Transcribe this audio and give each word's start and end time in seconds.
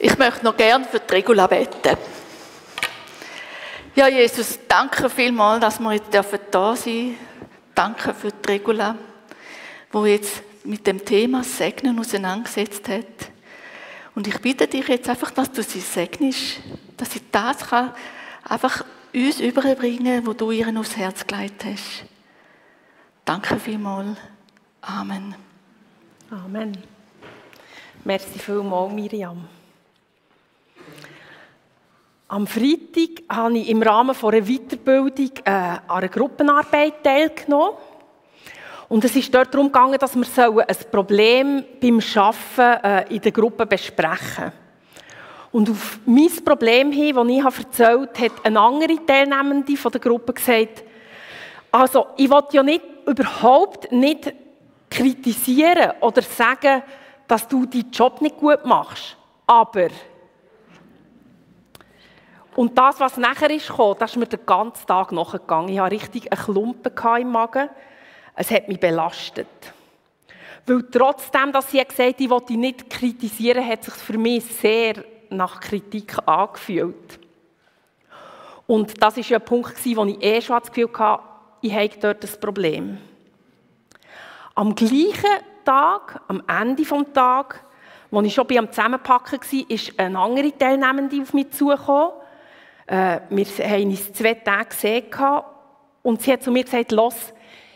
Ich 0.00 0.16
möchte 0.16 0.44
noch 0.44 0.56
gern 0.56 0.84
für 0.84 1.00
die 1.00 1.14
Regula 1.14 1.48
beten. 1.48 1.96
Ja, 3.96 4.06
Jesus, 4.06 4.60
danke 4.68 5.10
vielmals, 5.10 5.60
dass 5.60 5.80
wir 5.80 5.92
jetzt 5.92 6.14
da 6.14 6.22
sein 6.22 6.36
dürfen. 6.52 7.16
Danke 7.74 8.14
für 8.14 8.30
die 8.30 8.48
Regula, 8.48 8.96
wo 9.90 10.06
jetzt 10.06 10.42
mit 10.64 10.86
dem 10.86 11.04
Thema 11.04 11.42
Segnen 11.42 11.98
auseinandergesetzt 11.98 12.88
hat. 12.88 13.30
Und 14.14 14.28
ich 14.28 14.38
bitte 14.40 14.68
dich 14.68 14.86
jetzt 14.86 15.08
einfach, 15.08 15.32
dass 15.32 15.50
du 15.50 15.64
sie 15.64 15.80
segnest, 15.80 16.60
dass 16.96 17.10
sie 17.10 17.22
das 17.32 17.58
kann 17.58 17.92
einfach 18.44 18.84
uns 19.12 19.40
überbringen, 19.40 20.24
wo 20.26 20.32
du 20.32 20.52
ihr 20.52 20.68
aufs 20.78 20.96
Herz 20.96 21.26
gelegt 21.26 21.64
hast. 21.64 22.04
Danke 23.24 23.58
vielmals. 23.58 24.16
Amen. 24.80 25.34
Amen. 26.30 26.78
Merci 28.04 28.38
vielmals, 28.38 28.92
Miriam. 28.92 29.57
Am 32.30 32.46
Freitag 32.46 33.22
habe 33.30 33.56
ich 33.56 33.70
im 33.70 33.80
Rahmen 33.80 34.14
einer 34.14 34.42
Weiterbildung 34.42 35.30
äh, 35.44 35.50
an 35.50 35.80
einer 35.88 36.08
Gruppenarbeit 36.08 37.02
teilgenommen. 37.02 37.70
Und 38.90 39.02
es 39.02 39.16
ist 39.16 39.34
dort 39.34 39.54
darum 39.54 39.68
gegangen, 39.68 39.98
dass 39.98 40.14
wir 40.14 40.68
ein 40.68 40.76
Problem 40.90 41.64
beim 41.80 42.00
Arbeiten 42.16 42.84
äh, 42.84 43.14
in 43.14 43.22
der 43.22 43.32
Gruppe 43.32 43.64
besprechen 43.64 44.52
Und 45.52 45.70
auf 45.70 46.00
mein 46.04 46.28
Problem 46.44 46.92
hin, 46.92 47.16
das 47.16 47.28
ich 47.28 47.64
erzählt 47.64 48.18
habe, 48.18 48.24
hat 48.26 48.44
eine 48.44 48.60
andere 48.60 49.06
Teilnehmende 49.06 49.76
von 49.78 49.92
der 49.92 50.00
Gruppe 50.02 50.34
gesagt, 50.34 50.84
also 51.72 52.08
ich 52.18 52.28
will 52.28 52.44
ja 52.52 52.62
nicht, 52.62 52.84
überhaupt 53.06 53.90
nicht 53.90 54.34
kritisieren 54.90 55.92
oder 56.00 56.20
sagen, 56.20 56.82
dass 57.26 57.48
du 57.48 57.64
deinen 57.64 57.90
Job 57.90 58.20
nicht 58.20 58.36
gut 58.36 58.66
machst. 58.66 59.16
Aber 59.46 59.88
und 62.58 62.76
das, 62.76 62.98
was 62.98 63.16
nachher 63.16 63.50
ist 63.50 63.68
gekommen, 63.68 63.94
das 64.00 64.10
ist 64.10 64.16
mir 64.16 64.26
den 64.26 64.44
ganzen 64.44 64.84
Tag 64.84 65.12
nachgegangen. 65.12 65.68
Ich 65.68 65.78
hatte 65.78 65.94
richtig 65.94 66.32
einen 66.32 66.42
Klumpen 66.42 66.92
im 67.20 67.30
Magen. 67.30 67.68
Es 68.34 68.50
hat 68.50 68.66
mich 68.66 68.80
belastet. 68.80 69.46
Weil 70.66 70.82
trotzdem, 70.90 71.52
dass 71.52 71.70
sie 71.70 71.78
gesagt 71.78 72.00
hat, 72.00 72.20
ich 72.20 72.28
wollte 72.28 72.54
nicht 72.54 72.90
kritisieren, 72.90 73.64
hat 73.64 73.86
es 73.86 73.94
sich 73.94 74.02
für 74.02 74.18
mich 74.18 74.44
sehr 74.44 75.04
nach 75.30 75.60
Kritik 75.60 76.16
angefühlt. 76.26 77.20
Und 78.66 79.00
das 79.00 79.16
war 79.16 79.24
ja 79.24 79.38
ein 79.38 79.44
Punkt, 79.44 79.76
wo 79.86 80.04
ich 80.06 80.20
eh 80.20 80.42
schon 80.42 80.58
das 80.58 80.72
Gefühl 80.72 80.90
hatte, 80.98 81.22
ich 81.60 81.72
habe 81.72 81.90
dort 82.00 82.24
ein 82.24 82.40
Problem. 82.40 82.98
Am 84.56 84.74
gleichen 84.74 85.44
Tag, 85.64 86.22
am 86.26 86.42
Ende 86.48 86.82
des 86.82 87.12
Tages, 87.14 87.60
als 88.10 88.26
ich 88.26 88.34
schon 88.34 88.48
beim 88.48 88.72
Zusammenpacken 88.72 89.38
war, 89.38 89.70
ist 89.70 89.96
eine 89.96 90.18
andere 90.18 90.58
Teilnehmende 90.58 91.22
auf 91.22 91.32
mich 91.32 91.52
zugekommen. 91.52 92.14
Äh, 92.88 93.20
wir 93.28 93.44
haben 93.44 93.90
uns 93.90 94.12
zwei 94.14 94.34
Tage 94.34 94.70
gesehen 94.70 95.04
und 96.02 96.22
sie 96.22 96.32
hat 96.32 96.42
zu 96.42 96.50
mir 96.50 96.64
gesagt, 96.64 96.90
los, 96.90 97.34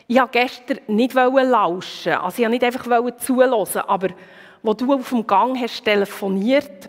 ich 0.09 0.19
wollte 0.19 0.39
gestern 0.39 0.79
nicht 0.89 1.15
lauschen, 1.15 2.15
also 2.15 2.43
ich 2.43 2.49
wollte 2.49 2.49
nicht 2.49 2.65
einfach 2.65 3.17
zuhören, 3.19 3.85
aber 3.87 4.09
wo 4.63 4.73
du 4.73 4.95
auf 4.95 5.11
dem 5.11 5.27
Gang 5.27 5.59
hast 5.61 5.85
telefoniert, 5.85 6.89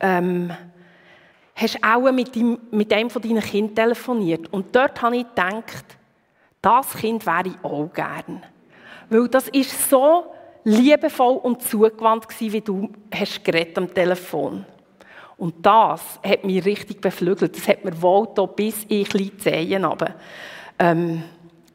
ähm, 0.00 0.52
hast 1.54 1.74
du 1.76 1.78
auch 1.82 2.10
mit, 2.10 2.34
dem, 2.34 2.58
mit 2.72 2.92
einem 2.92 3.10
von 3.10 3.22
deinen 3.22 3.42
Kindern 3.42 3.74
telefoniert. 3.74 4.52
Und 4.52 4.74
dort 4.74 5.00
habe 5.00 5.16
ich 5.16 5.28
gedacht, 5.28 5.84
das 6.60 6.94
Kind 6.96 7.24
wäre 7.26 7.48
ich 7.48 7.64
auch 7.64 7.92
gern. 7.92 8.42
Weil 9.08 9.28
das 9.28 9.48
ist 9.48 9.88
so 9.88 10.34
liebevoll 10.64 11.36
und 11.36 11.62
zugewandt 11.62 12.26
wie 12.40 12.60
du 12.60 12.90
hast 13.14 13.42
am 13.76 13.92
Telefon. 13.92 14.64
Und 15.36 15.64
das 15.64 16.20
hat 16.24 16.44
mich 16.44 16.64
richtig 16.64 17.00
beflügelt. 17.00 17.56
Das 17.56 17.68
hat 17.68 17.84
mir 17.84 18.00
wohl 18.00 18.28
bis 18.54 18.84
in 18.84 19.04
die 19.04 19.36
Zehen 19.36 19.84
aber 19.84 20.14
ähm, 20.78 21.24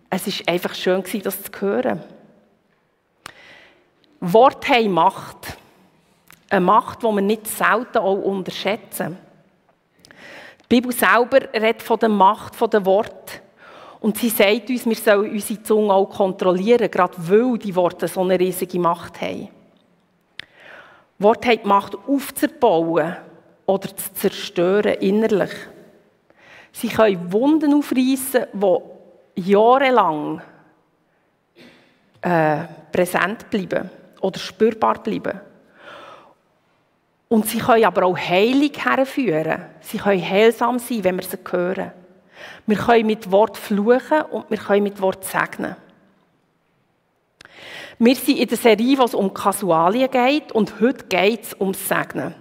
Es 0.10 0.26
war 0.28 0.54
einfach 0.54 0.74
schön, 0.74 1.04
das 1.24 1.44
zu 1.44 1.52
hören. 1.60 2.04
Wort 4.22 4.68
haben 4.70 4.92
Macht. 4.92 5.58
Eine 6.50 6.62
Macht, 6.62 7.04
die 7.04 7.08
wir 7.08 7.22
nicht 7.22 7.48
selten 7.48 8.00
auch 8.00 8.16
unterschätzen. 8.16 9.18
Die 10.64 10.76
Bibel 10.76 10.92
selber 10.92 11.42
redet 11.54 11.82
von 11.82 12.00
der 12.00 12.10
Macht 12.10 12.56
der 12.74 12.86
Wort. 12.86 13.42
Und 14.00 14.18
sie 14.18 14.30
sagt 14.30 14.70
uns, 14.70 14.86
wir 14.86 14.96
sollen 14.96 15.32
unsere 15.32 15.62
Zunge 15.62 15.94
auch 15.94 16.10
kontrollieren, 16.10 16.90
gerade 16.90 17.16
weil 17.18 17.58
die 17.58 17.76
Worte 17.76 18.08
so 18.08 18.22
eine 18.22 18.40
riesige 18.40 18.80
Macht 18.80 19.20
haben. 19.22 19.50
Worte 21.18 21.50
haben 21.50 21.60
die 21.62 21.68
Macht 21.68 21.98
aufzubauen 22.08 23.18
oder 23.70 23.96
zu 23.96 24.14
zerstören 24.16 24.96
innerlich. 24.96 25.52
Sie 26.72 26.88
können 26.88 27.32
Wunden 27.32 27.76
aufreißen, 27.76 28.48
die 28.52 29.42
jahrelang 29.52 30.42
äh, 32.22 32.64
präsent 32.92 33.48
bleiben 33.52 33.92
oder 34.22 34.40
spürbar 34.40 35.04
bleiben. 35.04 35.40
Und 37.28 37.46
sie 37.46 37.60
können 37.60 37.86
aber 37.86 38.08
auch 38.08 38.18
Heilung 38.18 38.72
herführen. 38.74 39.66
Sie 39.82 40.00
können 40.00 40.28
heilsam 40.28 40.80
sein, 40.80 41.04
wenn 41.04 41.18
wir 41.18 41.24
sie 41.24 41.38
hören. 41.52 41.92
Wir 42.66 42.78
können 42.78 43.06
mit 43.06 43.30
Wort 43.30 43.56
fluchen 43.56 44.22
und 44.32 44.50
wir 44.50 44.58
können 44.58 44.84
mit 44.84 45.00
Wort 45.00 45.24
segnen. 45.26 45.76
Wir 48.00 48.16
sind 48.16 48.40
in 48.40 48.48
der 48.48 48.58
Serie, 48.58 48.98
wo 48.98 49.04
es 49.04 49.14
um 49.14 49.32
Kasualien 49.32 50.10
geht 50.10 50.52
und 50.54 50.80
heute 50.80 51.06
geht 51.06 51.44
es 51.44 51.56
ums 51.60 51.88
Segnen. 51.88 52.34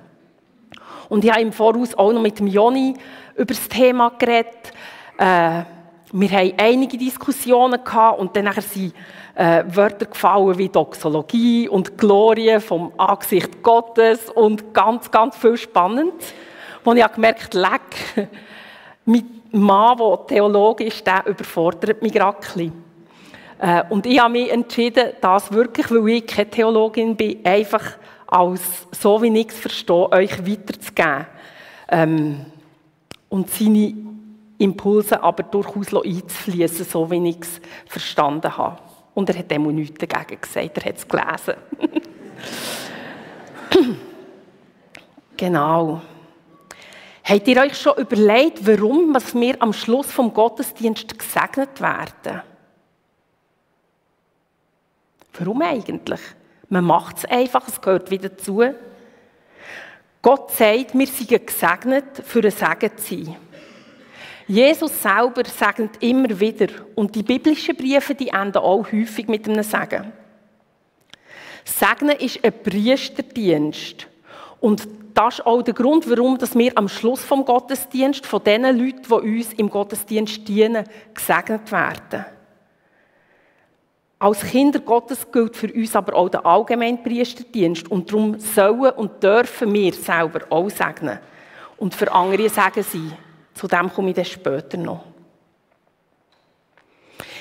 Und 1.08 1.24
ich 1.24 1.30
habe 1.30 1.40
im 1.40 1.52
Voraus 1.52 1.94
auch 1.94 2.12
noch 2.12 2.20
mit 2.20 2.38
dem 2.38 2.46
Joni 2.46 2.94
über 3.34 3.54
das 3.54 3.68
Thema 3.68 4.10
geredet. 4.18 4.72
Äh, 5.16 5.62
wir 6.10 6.30
haben 6.30 6.52
einige 6.56 6.96
Diskussionen 6.96 7.82
gehabt 7.84 8.18
und 8.18 8.34
dann 8.34 8.50
sind 8.60 8.94
äh, 9.34 9.62
Wörter 9.68 10.06
gefallen 10.06 10.58
wie 10.58 10.68
Doxologie 10.68 11.68
und 11.68 11.98
Glorie 11.98 12.60
vom 12.60 12.92
Angesicht 12.96 13.62
Gottes 13.62 14.30
und 14.30 14.72
ganz, 14.74 15.10
ganz 15.10 15.36
viel 15.36 15.56
spannend. 15.56 16.14
Wo 16.84 16.92
ich 16.92 17.12
gemerkt 17.12 17.54
habe, 17.54 17.58
leck, 17.58 18.28
mein 19.04 19.42
Mann, 19.52 19.98
der 19.98 20.26
Theologe 20.26 20.84
ist, 20.84 21.06
der 21.06 21.26
überfordert 21.26 22.02
mich 22.02 22.12
gerade 22.12 22.38
äh, 23.58 23.82
Und 23.88 24.06
ich 24.06 24.20
habe 24.20 24.32
mich 24.32 24.50
entschieden, 24.50 25.10
das 25.20 25.52
wirklich, 25.52 25.90
weil 25.90 26.08
ich 26.08 26.26
keine 26.26 26.50
Theologin 26.50 27.16
bin, 27.16 27.44
einfach 27.44 27.84
als 28.30 28.86
so 28.92 29.20
wie 29.22 29.36
ich 29.38 29.48
es 29.48 29.58
verstehe, 29.58 30.12
euch 30.12 30.46
weiterzugeben. 30.46 31.26
Ähm, 31.88 32.46
und 33.30 33.50
seine 33.50 33.94
Impulse 34.58 35.22
aber 35.22 35.42
durchaus 35.44 35.94
einzufließen, 35.94 36.84
so 36.84 37.10
wie 37.10 37.30
ich 37.30 37.40
es 37.40 37.60
verstanden 37.86 38.56
habe. 38.56 38.78
Und 39.14 39.30
er 39.30 39.38
hat 39.38 39.50
dem 39.50 39.62
nichts 39.74 39.98
dagegen 39.98 40.40
gesagt, 40.40 40.78
er 40.78 40.84
hat 40.84 40.96
es 40.96 41.08
gelesen. 41.08 41.54
genau. 45.36 46.00
Habt 47.24 47.48
ihr 47.48 47.62
euch 47.62 47.78
schon 47.78 47.96
überlegt, 47.96 48.66
warum 48.66 49.14
wir 49.14 49.62
am 49.62 49.72
Schluss 49.72 50.10
vom 50.10 50.32
Gottesdienst 50.32 51.18
gesegnet 51.18 51.80
werden? 51.80 52.42
Warum 55.38 55.62
eigentlich? 55.62 56.20
Man 56.68 56.84
macht 56.84 57.18
es 57.18 57.24
einfach, 57.24 57.66
es 57.66 57.80
gehört 57.80 58.10
wieder 58.10 58.36
zu. 58.36 58.62
Gott 60.20 60.50
sagt, 60.50 60.98
wir 60.98 61.06
sind 61.06 61.46
gesegnet, 61.46 62.22
für 62.24 62.44
ein 62.44 62.50
Segen 62.50 62.96
zu 62.96 63.24
sein. 63.24 63.36
Jesus 64.46 65.02
selber 65.02 65.44
segnet 65.44 66.02
immer 66.02 66.40
wieder. 66.40 66.68
Und 66.94 67.14
die 67.14 67.22
biblischen 67.22 67.76
Briefe, 67.76 68.14
die 68.14 68.28
enden 68.28 68.58
auch 68.58 68.90
häufig 68.90 69.28
mit 69.28 69.48
einem 69.48 69.62
Segen. 69.62 70.12
Segnen 71.64 72.16
ist 72.16 72.42
ein 72.42 72.62
Priesterdienst. 72.62 74.06
Und 74.60 74.88
das 75.14 75.38
ist 75.38 75.46
auch 75.46 75.62
der 75.62 75.74
Grund, 75.74 76.08
warum 76.08 76.38
wir 76.40 76.78
am 76.78 76.88
Schluss 76.88 77.22
vom 77.24 77.44
Gottesdienst 77.44 78.24
von 78.24 78.42
den 78.42 78.62
Leuten, 78.62 79.02
die 79.02 79.38
uns 79.38 79.52
im 79.52 79.68
Gottesdienst 79.68 80.48
dienen, 80.48 80.84
gesegnet 81.14 81.70
werden. 81.70 82.24
Als 84.20 84.42
Kinder 84.42 84.80
Gottes 84.80 85.30
gilt 85.30 85.56
für 85.56 85.72
uns 85.72 85.94
aber 85.94 86.14
auch 86.14 86.28
der 86.28 86.44
allgemeine 86.44 86.98
Priesterdienst 86.98 87.88
und 87.88 88.10
darum 88.10 88.38
sollen 88.38 88.92
und 88.92 89.22
dürfen 89.22 89.72
wir 89.72 89.92
selber 89.92 90.40
auch 90.50 90.68
segnen 90.70 91.20
und 91.76 91.94
für 91.94 92.10
andere 92.12 92.48
sagen 92.48 92.82
sie. 92.82 93.12
Zu 93.54 93.68
dem 93.68 93.92
komme 93.92 94.10
ich 94.10 94.16
dann 94.16 94.24
später 94.24 94.76
noch. 94.76 95.04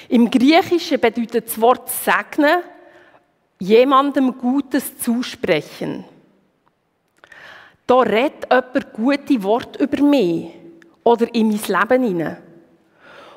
Im 0.10 0.30
Griechischen 0.30 1.00
bedeutet 1.00 1.48
das 1.48 1.60
Wort 1.60 1.90
segnen 1.90 2.62
jemandem 3.60 4.38
Gutes 4.38 4.98
zusprechen. 5.00 6.06
Da 7.88 8.00
redet 8.00 8.48
jemand 8.52 8.94
gute 8.94 9.44
Worte 9.44 9.84
über 9.84 10.04
mich 10.04 10.52
oder 11.04 11.34
in 11.34 11.48
mein 11.48 11.60
Leben 11.68 12.04
hinein. 12.04 12.47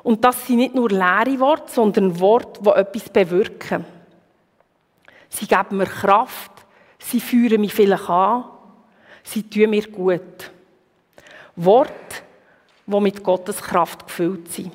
Und 0.02 0.24
das 0.24 0.46
sind 0.46 0.56
nicht 0.56 0.74
nur 0.74 0.88
leere 0.88 1.38
Worte, 1.40 1.72
sondern 1.72 2.18
Worte, 2.20 2.60
die 2.62 2.70
etwas 2.70 3.08
bewirken. 3.08 3.84
Sie 5.28 5.46
geben 5.46 5.76
mir 5.76 5.86
Kraft, 5.86 6.52
sie 6.98 7.20
führen 7.20 7.60
mich 7.60 7.74
vielleicht 7.74 8.08
an, 8.08 8.44
Sie 9.22 9.42
tun 9.42 9.70
mir 9.70 9.86
gut. 9.88 10.50
Worte, 11.56 11.94
die 12.86 13.00
mit 13.00 13.22
Gottes 13.22 13.62
Kraft 13.62 14.06
gefüllt 14.06 14.50
sind. 14.50 14.72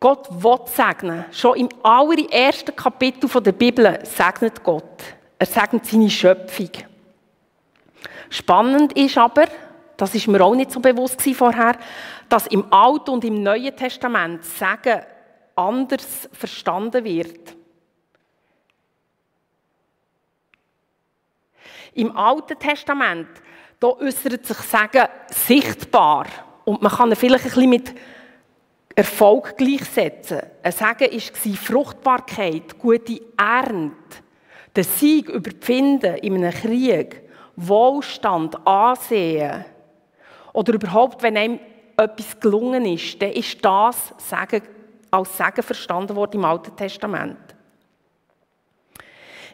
Gott 0.00 0.28
will 0.42 0.58
segnen. 0.66 1.24
Schon 1.32 1.56
im 1.56 1.68
allerersten 1.82 2.74
Kapitel 2.74 3.28
der 3.40 3.52
Bibel 3.52 3.98
segnet 4.04 4.62
Gott. 4.64 5.02
Er 5.38 5.46
segnet 5.46 5.86
seine 5.86 6.10
Schöpfung. 6.10 6.70
Spannend 8.30 8.94
ist 8.94 9.18
aber, 9.18 9.46
das 10.02 10.16
ist 10.16 10.26
mir 10.26 10.40
auch 10.40 10.56
nicht 10.56 10.72
so 10.72 10.80
bewusst 10.80 11.22
vorher, 11.32 11.78
dass 12.28 12.48
im 12.48 12.72
Alten 12.72 13.10
und 13.10 13.24
im 13.24 13.40
Neuen 13.40 13.76
Testament 13.76 14.44
Segen 14.44 15.00
anders 15.54 16.28
verstanden 16.32 17.04
wird. 17.04 17.54
Im 21.94 22.16
Alten 22.16 22.58
Testament 22.58 23.28
da 23.78 23.90
äußert 23.90 24.44
sich 24.44 24.56
Segen 24.56 25.06
sichtbar 25.28 26.26
und 26.64 26.82
man 26.82 26.90
kann 26.90 27.10
ihn 27.10 27.14
vielleicht 27.14 27.44
ein 27.44 27.50
bisschen 27.50 27.70
mit 27.70 27.94
Erfolg 28.96 29.56
gleichsetzen. 29.56 30.40
Ein 30.64 30.72
Segen 30.72 31.12
war 31.12 31.56
Fruchtbarkeit, 31.56 32.76
gute 32.76 33.20
Ernte, 33.36 34.18
der 34.74 34.82
Sieg 34.82 35.28
über 35.28 35.50
die 35.50 35.64
Finden 35.64 36.16
in 36.16 36.44
einem 36.44 36.52
Krieg, 36.52 37.22
Wohlstand, 37.54 38.66
Ansehen. 38.66 39.64
Oder 40.52 40.74
überhaupt, 40.74 41.22
wenn 41.22 41.36
einem 41.36 41.60
etwas 41.96 42.38
gelungen 42.40 42.84
ist, 42.86 43.20
dann 43.20 43.32
ist 43.32 43.64
das 43.64 44.14
Segen, 44.18 44.62
als 45.10 45.36
Segen 45.36 45.62
verstanden 45.62 46.16
worden 46.16 46.36
im 46.36 46.44
Alten 46.44 46.74
Testament. 46.76 47.38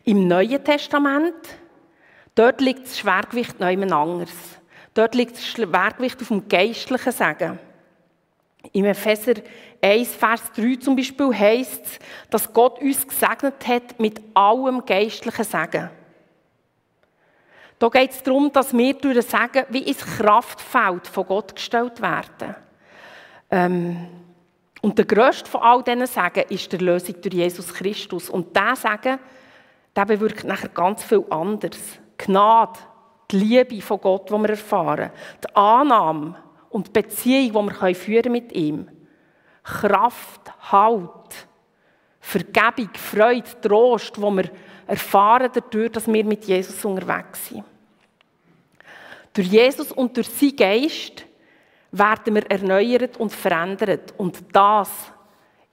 Im 0.04 0.26
Neuen 0.26 0.62
Testament, 0.64 1.34
dort 2.34 2.60
liegt 2.60 2.86
das 2.86 2.98
Schwergewicht 2.98 3.60
noch 3.60 3.68
jemand 3.68 3.92
anderes. 3.92 4.32
Dort 4.94 5.14
liegt 5.14 5.36
das 5.36 5.46
Schwergewicht 5.46 6.20
auf 6.20 6.28
dem 6.28 6.48
geistlichen 6.48 7.12
Segen. 7.12 7.58
Im 8.72 8.84
Epheser 8.84 9.34
1, 9.80 10.14
Vers 10.14 10.42
3 10.56 10.76
zum 10.76 10.96
Beispiel 10.96 11.32
heißt 11.34 11.84
es, 11.84 11.98
dass 12.30 12.52
Gott 12.52 12.80
uns 12.80 13.06
gesegnet 13.06 13.66
hat 13.66 14.00
mit 14.00 14.20
allem 14.34 14.84
geistlichen 14.84 15.44
Segen. 15.44 15.90
Da 17.78 17.88
geht 17.88 18.10
es 18.10 18.22
darum, 18.22 18.50
dass 18.52 18.76
wir 18.76 18.94
durch 18.94 19.16
das 19.16 19.30
Segen 19.30 19.66
wie 19.69 19.82
ins 19.82 20.04
Kraftfeld 20.04 21.06
von 21.06 21.26
Gott 21.26 21.54
gestellt 21.54 22.00
werden. 22.02 22.56
Ähm, 23.50 24.08
und 24.80 24.98
der 24.98 25.04
grösste 25.04 25.50
von 25.50 25.62
all 25.62 25.82
diesen 25.82 26.06
Segen 26.06 26.44
ist 26.48 26.72
die 26.72 26.76
Lösung 26.78 27.20
durch 27.20 27.34
Jesus 27.34 27.72
Christus. 27.72 28.30
Und 28.30 28.56
dieser 28.56 28.76
Segen, 28.76 29.19
der 29.94 30.04
bewirkt 30.04 30.44
nachher 30.44 30.69
ganz 30.69 31.02
viel 31.04 31.25
anderes. 31.30 31.98
Gnade, 32.16 32.78
die 33.30 33.36
Liebe 33.36 33.80
von 33.80 34.00
Gott, 34.00 34.28
die 34.28 34.34
wir 34.34 34.50
erfahren, 34.50 35.10
die 35.44 35.56
Annahme, 35.56 36.36
und 36.70 36.88
die 36.88 37.02
Beziehung, 37.02 37.70
die 37.70 37.82
wir 37.82 37.94
führen 37.94 38.32
mit 38.32 38.52
ihm. 38.52 38.88
Kraft, 39.62 40.52
Halt, 40.70 41.48
Vergebung, 42.20 42.90
Freude, 42.94 43.60
Trost, 43.60 44.16
die 44.16 44.20
wir 44.20 44.50
erfahren 44.88 45.50
dadurch, 45.52 45.93
dass 45.93 46.06
wir 46.08 46.25
mit 46.25 46.44
Jesus 46.44 46.85
unterwegs 46.85 47.49
sind. 47.49 47.64
Durch 49.35 49.46
Jesus 49.46 49.93
und 49.93 50.17
durch 50.17 50.29
seinen 50.29 50.56
Geist 50.56 51.25
werden 51.93 52.35
wir 52.35 52.50
erneuert 52.50 53.17
und 53.19 53.31
verändert. 53.31 54.14
Und 54.17 54.43
das 54.52 54.90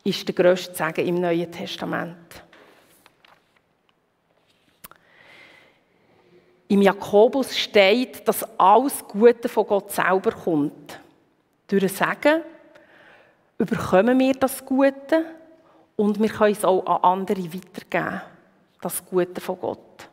ist 0.03 0.27
der 0.27 0.35
grösste 0.35 0.75
Segen 0.75 1.07
im 1.07 1.15
Neuen 1.21 1.51
Testament. 1.51 2.43
Im 6.67 6.81
Jakobus 6.81 7.57
steht, 7.57 8.27
dass 8.27 8.43
alles 8.59 9.07
Gute 9.07 9.47
von 9.47 9.67
Gott 9.67 9.91
selber 9.91 10.31
kommt. 10.31 10.99
Durch 11.67 11.83
ein 11.83 11.89
Segen 11.89 12.41
überkommen 13.57 14.19
wir 14.19 14.33
das 14.33 14.65
Gute 14.65 15.25
und 15.95 16.19
wir 16.19 16.29
können 16.29 16.51
es 16.51 16.65
auch 16.65 16.85
an 16.85 17.19
andere 17.19 17.53
weitergeben. 17.53 18.21
Das 18.85 19.03
Gute 19.03 19.41
von 19.41 19.59
Gott. 19.59 20.07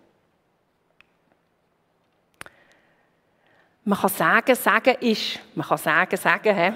Man 3.84 3.98
kann 3.98 4.08
sagen, 4.08 4.56
sagen 4.56 4.94
ist, 4.98 5.40
man 5.54 5.66
kann 5.66 5.76
sagen, 5.76 6.16
sagen, 6.16 6.56
he, 6.56 6.72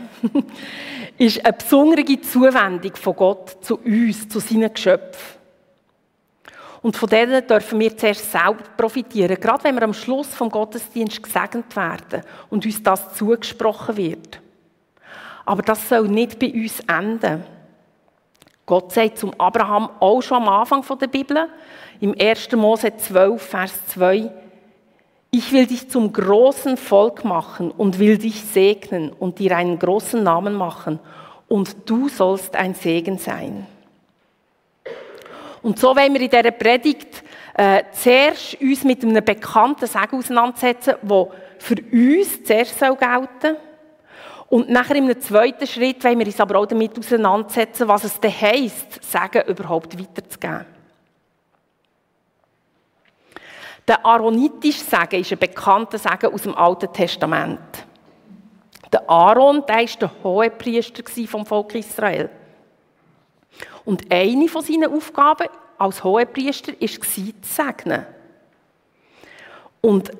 ist 1.24 1.42
eine 1.42 1.54
besondere 1.54 2.20
Zuwendung 2.20 2.94
von 2.96 3.16
Gott 3.16 3.64
zu 3.64 3.78
uns, 3.78 4.28
zu 4.28 4.40
seinen 4.40 4.74
Geschöpfen. 4.74 5.38
Und 6.82 6.98
von 6.98 7.08
denen 7.08 7.46
dürfen 7.46 7.80
wir 7.80 7.96
zuerst 7.96 8.30
selber 8.30 8.64
profitieren, 8.76 9.40
gerade 9.40 9.64
wenn 9.64 9.76
wir 9.76 9.84
am 9.84 9.94
Schluss 9.94 10.34
vom 10.34 10.50
Gottesdienst 10.50 11.22
gesegnet 11.22 11.74
werden 11.74 12.20
und 12.50 12.66
uns 12.66 12.82
das 12.82 13.14
zugesprochen 13.14 13.96
wird. 13.96 14.42
Aber 15.46 15.62
das 15.62 15.88
soll 15.88 16.08
nicht 16.08 16.38
bei 16.38 16.52
uns 16.52 16.78
enden. 16.80 17.55
Gott 18.66 18.92
sagt 18.92 19.18
zum 19.18 19.32
Abraham 19.38 19.88
auch 20.00 20.20
schon 20.20 20.42
am 20.42 20.48
Anfang 20.48 20.84
der 20.98 21.06
Bibel, 21.06 21.48
im 22.00 22.14
1. 22.18 22.50
Mose 22.52 22.96
12, 22.96 23.40
Vers 23.40 23.86
2, 23.86 24.28
ich 25.30 25.52
will 25.52 25.66
dich 25.66 25.88
zum 25.88 26.12
großen 26.12 26.76
Volk 26.76 27.24
machen 27.24 27.70
und 27.70 27.98
will 27.98 28.18
dich 28.18 28.42
segnen 28.42 29.12
und 29.12 29.38
dir 29.38 29.56
einen 29.56 29.78
großen 29.78 30.22
Namen 30.22 30.54
machen 30.54 30.98
und 31.46 31.88
du 31.88 32.08
sollst 32.08 32.56
ein 32.56 32.74
Segen 32.74 33.18
sein. 33.18 33.66
Und 35.62 35.78
so 35.78 35.94
wollen 35.94 36.14
wir 36.14 36.20
in 36.20 36.30
dieser 36.30 36.50
Predigt 36.50 37.22
äh, 37.54 37.84
zuerst 37.92 38.60
uns 38.60 38.84
mit 38.84 39.02
einem 39.02 39.24
bekannten 39.24 39.86
Sagen 39.86 40.18
auseinandersetzen, 40.18 40.94
der 41.02 41.28
für 41.58 41.76
uns 41.92 42.44
zuerst 42.44 42.78
soll 42.78 42.96
gelten 42.96 43.56
Und 44.48 44.70
nachher 44.70 44.96
einem 44.96 45.20
zweiten 45.20 45.66
Schritt 45.66 46.04
wollen 46.04 46.18
wir 46.20 46.26
uns 46.26 46.40
aber 46.40 46.58
auch 46.58 46.66
damit 46.66 46.96
auseinandersetzen, 46.98 47.88
was 47.88 48.04
es 48.04 48.20
denn 48.20 48.30
heisst, 48.30 49.02
Sagen 49.02 49.42
überhaupt 49.48 49.98
weiterzugeben. 49.98 50.66
Der 53.88 54.04
aaronitische 54.04 54.84
Sagen 54.84 55.20
ist 55.20 55.32
ein 55.32 55.38
bekannter 55.38 55.98
Sagen 55.98 56.32
aus 56.32 56.42
dem 56.42 56.54
Alten 56.56 56.92
Testament. 56.92 57.60
Der 58.92 59.08
Aaron, 59.08 59.64
der 59.66 59.76
war 59.76 59.86
der 60.00 60.10
Hohepriester 60.22 61.02
vom 61.26 61.44
Volk 61.44 61.74
Israel. 61.74 62.30
Und 63.84 64.12
eine 64.12 64.48
von 64.48 64.62
seinen 64.62 64.92
Aufgaben 64.92 65.48
als 65.78 66.02
Hohepriester 66.02 66.72
war, 66.72 66.88
zu 66.88 67.32
segnen. 67.42 68.06
Und 69.80 70.10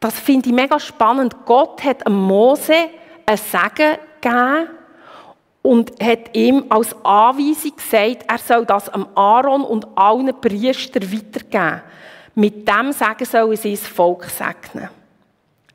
das 0.00 0.18
finde 0.18 0.48
ich 0.48 0.54
mega 0.54 0.78
spannend. 0.78 1.34
Gott 1.46 1.82
hat 1.84 2.06
Mose 2.08 2.90
ein 3.26 3.36
Segen 3.36 3.98
gegeben 4.20 4.68
und 5.62 5.92
hat 6.02 6.34
ihm 6.36 6.64
als 6.68 6.94
Anweisung 7.04 7.74
gesagt, 7.76 8.24
er 8.28 8.38
soll 8.38 8.66
das 8.66 8.88
am 8.90 9.08
Aaron 9.14 9.62
und 9.62 9.86
allen 9.96 10.38
Priestern 10.40 11.10
weitergeben. 11.10 11.82
Mit 12.34 12.68
dem 12.68 12.92
Segen 12.92 13.24
sollen 13.24 13.56
sie 13.56 13.72
das 13.72 13.86
Volk 13.86 14.24
segnen. 14.24 14.90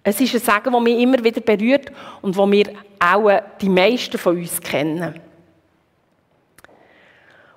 Es 0.04 0.22
ist 0.22 0.34
ein 0.34 0.40
Segen, 0.40 0.74
das 0.74 0.82
mich 0.82 1.00
immer 1.00 1.24
wieder 1.24 1.42
berührt 1.42 1.92
und 2.22 2.36
wo 2.36 2.50
wir 2.50 2.74
auch 3.00 3.42
die 3.62 3.70
meisten 3.70 4.18
von 4.18 4.38
uns 4.38 4.60
kennen. 4.62 5.20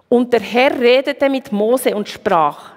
Und 0.08 0.32
der 0.32 0.40
Herr 0.40 0.78
redete 0.78 1.28
mit 1.30 1.52
Mose 1.52 1.94
und 1.94 2.08
sprach, 2.08 2.72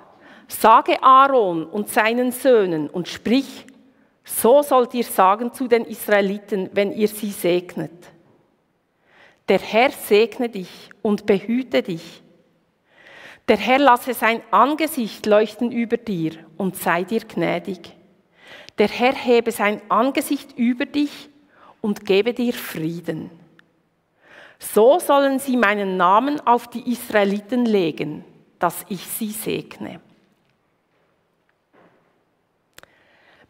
sage 0.47 1.01
Aaron 1.03 1.65
und 1.65 1.89
seinen 1.89 2.31
Söhnen 2.31 2.89
und 2.89 3.07
sprich, 3.07 3.65
so 4.25 4.63
sollt 4.63 4.93
ihr 4.95 5.03
sagen 5.03 5.53
zu 5.53 5.67
den 5.67 5.85
Israeliten, 5.85 6.69
wenn 6.73 6.91
ihr 6.91 7.07
sie 7.07 7.31
segnet. 7.31 7.91
Der 9.47 9.59
Herr 9.59 9.91
segne 9.91 10.49
dich 10.49 10.89
und 11.03 11.27
behüte 11.27 11.83
dich. 11.83 12.23
Der 13.47 13.57
Herr 13.57 13.77
lasse 13.77 14.15
sein 14.15 14.41
Angesicht 14.49 15.27
leuchten 15.27 15.71
über 15.71 15.97
dir 15.97 16.31
und 16.57 16.75
sei 16.75 17.03
dir 17.03 17.21
gnädig. 17.21 17.95
Der 18.79 18.87
Herr 18.87 19.13
hebe 19.13 19.51
sein 19.51 19.79
Angesicht 19.87 20.57
über 20.57 20.87
dich 20.87 21.29
und 21.81 22.03
gebe 22.05 22.33
dir 22.33 22.53
Frieden. 22.53 23.29
So 24.57 24.97
sollen 24.97 25.37
sie 25.37 25.57
meinen 25.57 25.97
Namen 25.97 26.39
auf 26.39 26.67
die 26.67 26.91
Israeliten 26.91 27.65
legen, 27.65 28.25
dass 28.57 28.83
ich 28.89 29.05
sie 29.05 29.29
segne. 29.29 30.01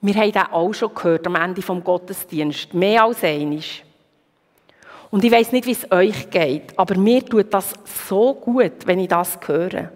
Wir 0.05 0.15
haben 0.15 0.31
das 0.31 0.51
auch 0.51 0.73
schon 0.73 0.93
gehört 0.93 1.25
am 1.25 1.35
Ende 1.35 1.61
vom 1.61 1.83
Gottesdienst, 1.83 2.73
mehr 2.73 3.03
als 3.03 3.23
einisch. 3.23 3.83
Und 5.09 5.23
ich 5.23 5.31
weiß 5.31 5.51
nicht, 5.51 5.65
wie 5.65 5.71
es 5.71 5.91
euch 5.91 6.29
geht, 6.29 6.77
aber 6.77 6.95
mir 6.97 7.25
tut 7.25 7.53
das 7.53 7.73
so 8.07 8.33
gut, 8.33 8.85
wenn 8.85 8.99
ich 8.99 9.07
das 9.07 9.39
höre. 9.45 9.89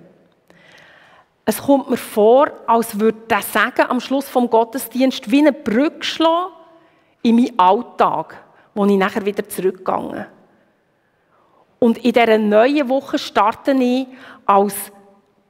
Es 1.46 1.62
kommt 1.62 1.90
mir 1.90 1.98
vor, 1.98 2.52
als 2.66 3.00
würde 3.00 3.20
der 3.30 3.42
Segen 3.42 3.90
am 3.90 4.00
Schluss 4.00 4.28
vom 4.28 4.50
Gottesdienst 4.50 5.30
wie 5.30 5.40
eine 5.40 5.54
Brücke 5.54 6.04
schlagen 6.04 6.54
in 7.22 7.36
meinen 7.36 7.60
Alltag, 7.60 8.44
wo 8.74 8.86
ich 8.86 8.98
nachher 8.98 9.26
wieder 9.26 9.48
zurückgegangen 9.48 10.26
und 11.80 11.98
in 12.00 12.12
dieser 12.12 12.38
neuen 12.38 12.88
Woche 12.90 13.18
starte 13.18 13.72
ich 13.72 14.08
als 14.46 14.76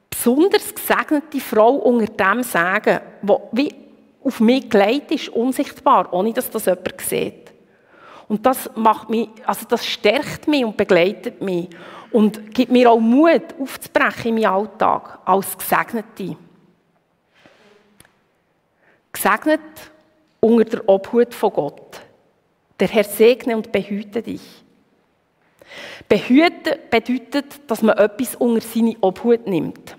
besonders 0.09 0.73
gesegnete 0.73 1.39
Frau 1.39 1.75
unter 1.75 2.05
dem 2.05 2.43
sagen, 2.43 2.99
wo 3.21 3.49
wie 3.51 3.73
auf 4.23 4.39
mich 4.39 4.69
gelegt 4.69 5.11
ist, 5.11 5.29
unsichtbar, 5.29 6.13
ohne 6.13 6.33
dass 6.33 6.49
das 6.49 6.65
jemand 6.65 7.01
sieht. 7.01 7.51
Und 8.27 8.45
das 8.45 8.69
macht 8.75 9.09
mich, 9.09 9.29
also 9.45 9.65
das 9.67 9.85
stärkt 9.85 10.47
mich 10.47 10.63
und 10.63 10.77
begleitet 10.77 11.41
mich 11.41 11.69
und 12.11 12.53
gibt 12.53 12.71
mir 12.71 12.91
auch 12.91 12.99
Mut, 12.99 13.55
aufzubrechen 13.59 14.37
in 14.37 14.43
meinem 14.43 14.53
Alltag 14.53 15.19
als 15.25 15.57
Gesegnete. 15.57 16.37
Gesegnet 19.11 19.59
unter 20.39 20.63
der 20.65 20.89
Obhut 20.89 21.33
von 21.33 21.53
Gott. 21.53 22.01
Der 22.79 22.87
Herr 22.87 23.03
segne 23.03 23.57
und 23.57 23.71
behüte 23.71 24.21
dich. 24.21 24.63
Behüten 26.07 26.75
bedeutet, 26.89 27.59
dass 27.69 27.81
man 27.81 27.97
etwas 27.97 28.35
unter 28.35 28.61
seine 28.61 28.95
Obhut 29.01 29.47
nimmt. 29.47 29.97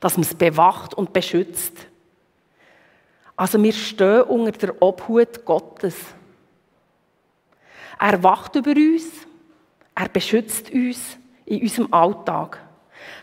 Dass 0.00 0.16
man 0.16 0.22
es 0.22 0.34
bewacht 0.34 0.94
und 0.94 1.12
beschützt. 1.12 1.88
Also 3.36 3.62
wir 3.62 3.72
stehen 3.72 4.22
unter 4.22 4.52
der 4.52 4.82
Obhut 4.82 5.44
Gottes. 5.44 5.96
Er 7.98 8.22
wacht 8.22 8.54
über 8.54 8.70
uns, 8.70 9.04
er 9.94 10.08
beschützt 10.08 10.70
uns 10.70 11.16
in 11.46 11.62
unserem 11.62 11.92
Alltag. 11.92 12.60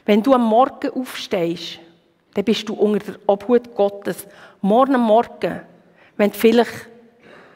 Wenn 0.06 0.22
du 0.22 0.34
am 0.34 0.44
Morgen 0.44 0.92
aufstehst, 0.92 1.80
dann 2.34 2.44
bist 2.44 2.68
du 2.68 2.74
unter 2.74 3.14
der 3.14 3.20
Obhut 3.28 3.76
Gottes. 3.76 4.28
Morgen 4.62 4.96
am 4.96 5.02
Morgen, 5.02 5.62
wenn 6.18 6.32
du 6.32 6.38
vielleicht 6.38 6.88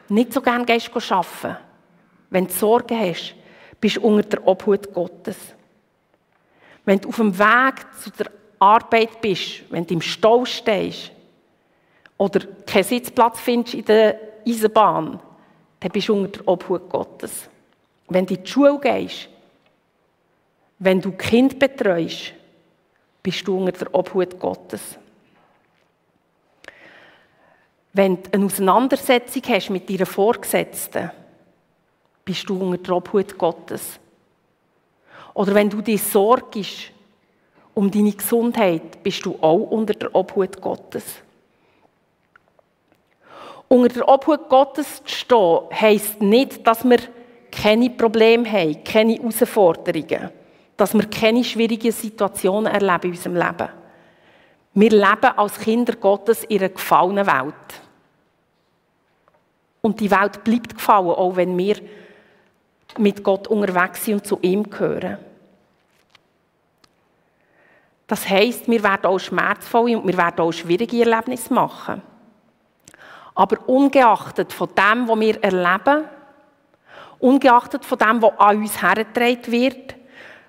nicht 0.08 0.32
so 0.32 0.40
gerne 0.40 0.64
gehst 0.64 0.90
arbeiten, 0.94 1.56
wenn 2.30 2.46
du 2.46 2.52
Sorgen 2.52 2.98
hast, 2.98 3.34
bist 3.80 3.96
du 3.96 4.02
unter 4.02 4.28
der 4.28 4.46
Obhut 4.46 4.92
Gottes. 4.92 5.36
Wenn 6.84 7.00
du 7.00 7.08
auf 7.08 7.16
dem 7.16 7.38
Weg 7.38 7.86
zu 8.02 8.10
der 8.10 8.30
Arbeit 8.58 9.20
bist, 9.20 9.62
wenn 9.70 9.86
du 9.86 9.94
im 9.94 10.00
Stau 10.00 10.44
stehst 10.44 11.12
oder 12.18 12.40
keinen 12.66 12.84
Sitzplatz 12.84 13.40
findest 13.40 13.74
in 13.74 13.84
der 13.84 14.18
Eisenbahn, 14.46 15.20
dann 15.80 15.90
bist 15.90 16.08
du 16.08 16.14
unter 16.14 16.38
der 16.38 16.48
Obhut 16.48 16.88
Gottes. 16.88 17.48
Wenn 18.08 18.26
du 18.26 18.34
in 18.34 18.42
die 18.42 18.50
Schule 18.50 18.78
gehst, 18.78 19.28
wenn 20.78 21.00
du 21.00 21.12
Kind 21.12 21.58
betreust, 21.58 22.32
bist 23.22 23.46
du 23.46 23.58
unter 23.58 23.72
der 23.72 23.94
Obhut 23.94 24.38
Gottes. 24.38 24.98
Wenn 27.92 28.22
du 28.22 28.30
eine 28.32 28.44
Auseinandersetzung 28.44 29.42
hast 29.48 29.70
mit 29.70 29.88
deiner 29.88 30.06
Vorgesetzten, 30.06 31.10
bist 32.24 32.48
du 32.48 32.58
unter 32.58 32.82
der 32.82 32.96
Obhut 32.96 33.36
Gottes. 33.38 33.98
Oder 35.34 35.54
wenn 35.54 35.70
du 35.70 35.80
dich 35.80 36.02
sorgst 36.02 36.92
um 37.74 37.90
deine 37.90 38.12
Gesundheit, 38.12 39.02
bist 39.02 39.24
du 39.24 39.36
auch 39.40 39.70
unter 39.70 39.94
der 39.94 40.14
Obhut 40.14 40.60
Gottes. 40.60 41.04
Unter 43.68 43.88
der 43.88 44.08
Obhut 44.08 44.48
Gottes 44.48 45.02
zu 45.04 45.14
stehen, 45.14 45.60
heisst 45.72 46.22
nicht, 46.22 46.66
dass 46.66 46.84
wir 46.84 46.98
keine 47.50 47.90
Probleme 47.90 48.50
haben, 48.50 48.84
keine 48.84 49.14
Herausforderungen, 49.14 50.30
dass 50.76 50.94
wir 50.94 51.08
keine 51.08 51.42
schwierigen 51.42 51.90
Situationen 51.90 52.72
erleben 52.72 53.04
in 53.04 53.10
unserem 53.10 53.34
Leben. 53.34 53.68
Wir 54.74 54.90
leben 54.90 55.38
als 55.38 55.58
Kinder 55.58 55.94
Gottes 55.96 56.44
in 56.44 56.58
einer 56.58 56.68
gefallenen 56.68 57.26
Welt. 57.26 57.80
Und 59.80 60.00
die 60.00 60.10
Welt 60.10 60.44
bleibt 60.44 60.74
gefallen, 60.74 61.08
auch 61.08 61.36
wenn 61.36 61.56
wir 61.56 61.76
mit 62.98 63.22
Gott 63.22 63.48
unterwegs 63.48 64.04
sind 64.04 64.16
und 64.16 64.26
zu 64.26 64.38
ihm 64.42 64.68
gehören. 64.68 65.18
Das 68.06 68.28
heisst, 68.28 68.68
wir 68.68 68.82
werden 68.82 69.06
auch 69.06 69.18
schmerzvolle 69.18 69.98
und 69.98 70.06
wir 70.06 70.16
werden 70.16 70.40
auch 70.40 70.52
schwierige 70.52 71.00
Erlebnisse 71.00 71.52
machen. 71.52 72.02
Aber 73.36 73.68
ungeachtet 73.68 74.52
von 74.52 74.70
dem, 74.74 75.06
was 75.06 75.20
wir 75.20 75.44
erleben, 75.44 76.04
ungeachtet 77.18 77.84
von 77.84 77.98
dem, 77.98 78.22
was 78.22 78.32
an 78.38 78.56
uns 78.56 78.82
hergetragen 78.82 79.52
wird, 79.52 79.94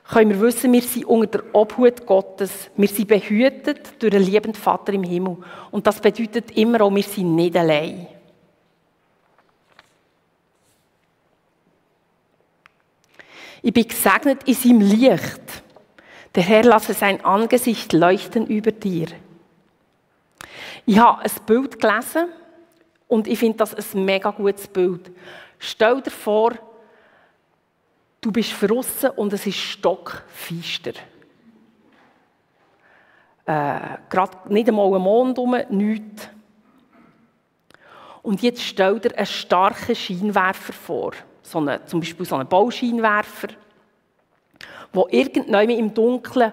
können 0.06 0.32
wir 0.32 0.39
wissen, 0.39 0.72
wir 0.72 0.82
sind 0.82 1.03
unter 1.03 1.39
der 1.39 1.53
Obhut 1.53 2.06
Gottes. 2.06 2.70
Wir 2.77 2.88
sind 2.88 3.10
behütet 3.10 4.01
durch 4.01 4.15
einen 4.15 4.24
liebenden 4.24 4.56
Vater 4.56 4.94
im 4.94 5.03
Himmel. 5.03 5.36
Und 5.70 5.86
das 5.86 6.00
bedeutet 6.00 6.51
immer 6.51 6.79
auch, 6.79 6.96
wir 6.96 7.03
sind 7.03 7.36
nicht 7.36 7.58
allein. 7.58 8.08
Ich 13.62 13.74
bin 13.74 13.86
gesegnet 13.86 14.44
in 14.46 14.53
seinem 14.53 14.79
Licht. 14.79 15.41
Der 16.36 16.44
Herr 16.44 16.63
lasse 16.63 16.94
sein 16.94 17.25
Angesicht 17.25 17.91
leuchten 17.91 18.48
über 18.48 18.72
dir. 18.72 19.08
Ich 20.86 20.98
habe 20.98 21.22
ein 21.22 21.32
Bild 21.46 21.82
gelesen 21.82 22.27
und 23.08 23.28
ich 23.28 23.40
finde 23.40 23.58
das 23.58 23.96
ein 23.96 24.06
mega 24.06 24.32
gutes 24.32 24.68
Bild. 24.68 25.12
Stell 25.60 26.02
dir 26.02 26.12
vor, 26.12 26.54
du 28.22 28.32
bist 28.32 28.52
verrissen 28.52 29.12
und 29.12 29.34
es 29.34 29.46
ist 29.46 29.58
stockfeister. 29.58 30.94
Äh, 33.46 33.80
Gerade 34.10 34.54
nicht 34.54 34.68
einmal 34.68 34.94
ein 34.94 35.02
Mond 35.02 35.40
um, 35.40 35.56
nichts. 35.70 36.30
Und 38.22 38.42
jetzt 38.42 38.62
stell 38.62 39.00
dir 39.00 39.18
einen 39.18 39.26
starken 39.26 39.96
Scheinwerfer 39.96 40.74
vor 40.74 41.14
so 41.48 41.60
eine, 41.60 41.84
zum 41.86 42.02
Beispiel 42.02 42.26
so 42.26 42.36
einen 42.36 42.50
Bauscheinwerfer, 42.50 43.50
wo 44.92 45.08
irgendwann 45.10 45.70
im 45.70 45.94
Dunkeln 45.94 46.52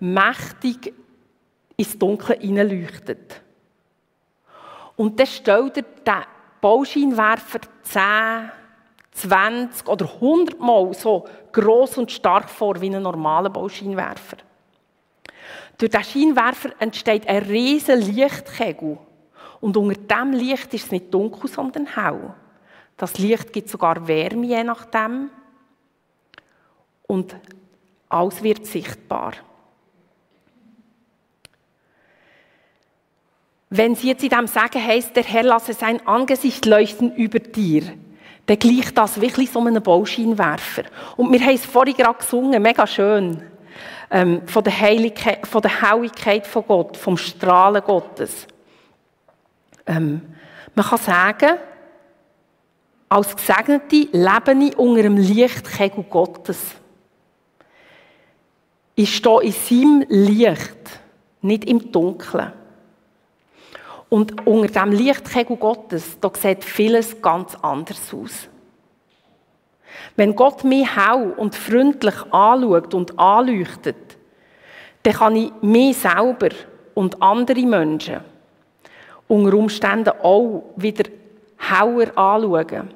mächtig 0.00 0.92
ins 1.76 1.98
Dunkel 1.98 2.38
hineinleuchtet. 2.38 3.40
Und 4.96 5.18
dann 5.18 5.26
stellt 5.26 5.76
er 5.76 5.82
den 5.82 6.24
Bauscheinwerfer 6.60 7.60
10, 7.82 8.50
20 9.12 9.88
oder 9.88 10.06
100 10.06 10.60
Mal 10.60 10.94
so 10.94 11.24
groß 11.52 11.98
und 11.98 12.10
stark 12.10 12.48
vor 12.48 12.80
wie 12.80 12.94
ein 12.94 13.02
normaler 13.02 13.50
Bauscheinwerfer. 13.50 14.38
Durch 15.78 15.90
diesen 15.90 16.04
Scheinwerfer 16.04 16.70
entsteht 16.78 17.28
ein 17.28 17.42
riesiger 17.42 17.96
Lichtkegel. 17.96 18.98
Und 19.60 19.76
unter 19.76 19.94
diesem 19.94 20.32
Licht 20.32 20.74
ist 20.74 20.86
es 20.86 20.90
nicht 20.90 21.12
dunkel, 21.12 21.48
sondern 21.48 21.86
hell. 21.86 22.34
Das 22.96 23.18
Licht 23.18 23.52
gibt 23.52 23.68
sogar 23.68 24.06
Wärme, 24.06 24.46
je 24.46 24.62
nachdem. 24.62 25.30
Und 27.06 27.34
alles 28.08 28.42
wird 28.42 28.66
sichtbar. 28.66 29.32
Wenn 33.76 33.96
sie 33.96 34.06
jetzt 34.06 34.22
in 34.22 34.28
dem 34.28 34.46
Sagen 34.46 34.80
heißt, 34.80 35.16
der 35.16 35.24
Herr 35.24 35.42
lasse 35.42 35.72
sein 35.72 36.06
Angesicht 36.06 36.64
leuchten 36.64 37.12
über 37.16 37.40
dir, 37.40 37.82
dann 38.46 38.56
gleicht 38.56 38.96
das 38.96 39.20
wirklich 39.20 39.50
so 39.50 39.58
einem 39.58 39.82
Bauscheinwerfer. 39.82 40.84
Und 41.16 41.32
wir 41.32 41.40
haben 41.40 41.56
es 41.56 41.66
vorhin 41.66 41.96
gerade 41.96 42.18
gesungen, 42.18 42.62
mega 42.62 42.86
schön, 42.86 43.42
ähm, 44.12 44.46
von, 44.46 44.62
der 44.62 44.80
Heiligkeit, 44.80 45.44
von 45.44 45.60
der 45.60 45.82
Helligkeit 45.82 46.46
von 46.46 46.64
Gott, 46.68 46.96
vom 46.96 47.16
Strahlen 47.16 47.82
Gottes. 47.82 48.46
Ähm, 49.86 50.20
man 50.76 50.86
kann 50.86 50.98
sagen, 50.98 51.58
als 53.08 53.34
Gesegnete 53.34 54.08
lebe 54.12 54.64
ich 54.66 54.78
unter 54.78 55.02
dem 55.02 55.16
Lichtkegel 55.16 56.04
Gottes. 56.04 56.60
Ich 58.94 59.16
stehe 59.16 59.42
in 59.42 59.52
seinem 59.52 60.04
Licht, 60.08 61.00
nicht 61.42 61.64
im 61.64 61.90
Dunkeln. 61.90 62.52
Und 64.14 64.46
unter 64.46 64.68
dem 64.84 64.92
Lichtkegel 64.92 65.56
Gottes, 65.56 66.20
da 66.20 66.30
sieht 66.32 66.62
vieles 66.62 67.20
ganz 67.20 67.56
anders 67.56 68.14
aus. 68.14 68.48
Wenn 70.14 70.36
Gott 70.36 70.62
mich 70.62 70.86
hell 70.94 71.34
und 71.36 71.56
freundlich 71.56 72.14
anschaut 72.30 72.94
und 72.94 73.18
anleuchtet, 73.18 74.16
dann 75.02 75.14
kann 75.14 75.34
ich 75.34 75.50
mich 75.62 75.96
selber 75.96 76.50
und 76.94 77.20
andere 77.20 77.66
Menschen 77.66 78.20
unter 79.26 79.56
Umständen 79.56 80.14
auch 80.22 80.62
wieder 80.76 81.10
heller 81.58 82.16
anschauen 82.16 82.94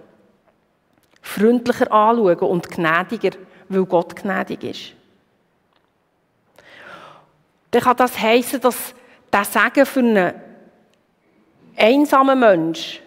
freundlicher 1.20 1.90
anschauen 1.90 2.48
und 2.48 2.70
gnädiger, 2.70 3.36
weil 3.68 3.84
Gott 3.86 4.14
gnädig 4.14 4.62
ist. 4.62 4.92
Dann 7.72 7.82
kann 7.82 7.96
das 7.96 8.16
heißen, 8.16 8.60
dass 8.60 8.94
der 9.32 9.44
Segen 9.44 9.84
für 9.84 9.98
einen 9.98 10.47
einsamen 11.78 12.38
Mensch. 12.38 13.00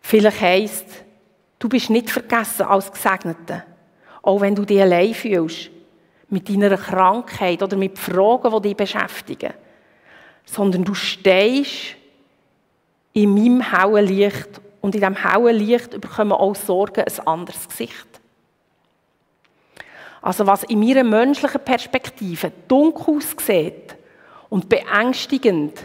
Vielleicht 0.00 0.40
heisst, 0.40 0.86
du 1.58 1.68
bist 1.68 1.90
nicht 1.90 2.10
vergessen 2.10 2.66
als 2.66 2.92
Gesegneter, 2.92 3.64
auch 4.22 4.40
wenn 4.40 4.54
du 4.54 4.64
dich 4.64 4.80
allein 4.80 5.14
fühlst, 5.14 5.70
mit 6.28 6.48
deiner 6.48 6.76
Krankheit 6.76 7.62
oder 7.62 7.76
mit 7.76 7.98
Fragen, 7.98 8.50
die 8.62 8.68
dich 8.68 8.76
beschäftigen, 8.76 9.52
sondern 10.44 10.84
du 10.84 10.94
stehst 10.94 11.96
in 13.12 13.34
meinem 13.34 13.60
hellen 13.60 14.06
Licht 14.06 14.60
und 14.80 14.94
in 14.94 15.00
diesem 15.00 15.16
hellen 15.16 15.56
Licht 15.56 16.00
bekommen 16.00 16.32
auch 16.32 16.54
Sorgen 16.54 17.04
ein 17.04 17.26
anderes 17.26 17.68
Gesicht. 17.68 18.06
Also 20.22 20.46
was 20.46 20.64
in 20.64 20.80
meiner 20.80 21.04
menschlichen 21.04 21.60
Perspektive 21.60 22.50
dunkel 22.66 23.16
aussieht 23.16 23.96
und 24.48 24.68
beängstigend, 24.68 25.84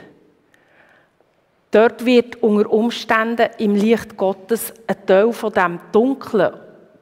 dort 1.71 2.05
wird 2.05 2.43
unter 2.43 2.69
Umständen 2.71 3.49
im 3.57 3.75
Licht 3.75 4.17
Gottes 4.17 4.73
ein 4.87 5.05
Teil 5.05 5.33
von 5.33 5.53
dem 5.53 5.79
Dunklen 5.91 6.53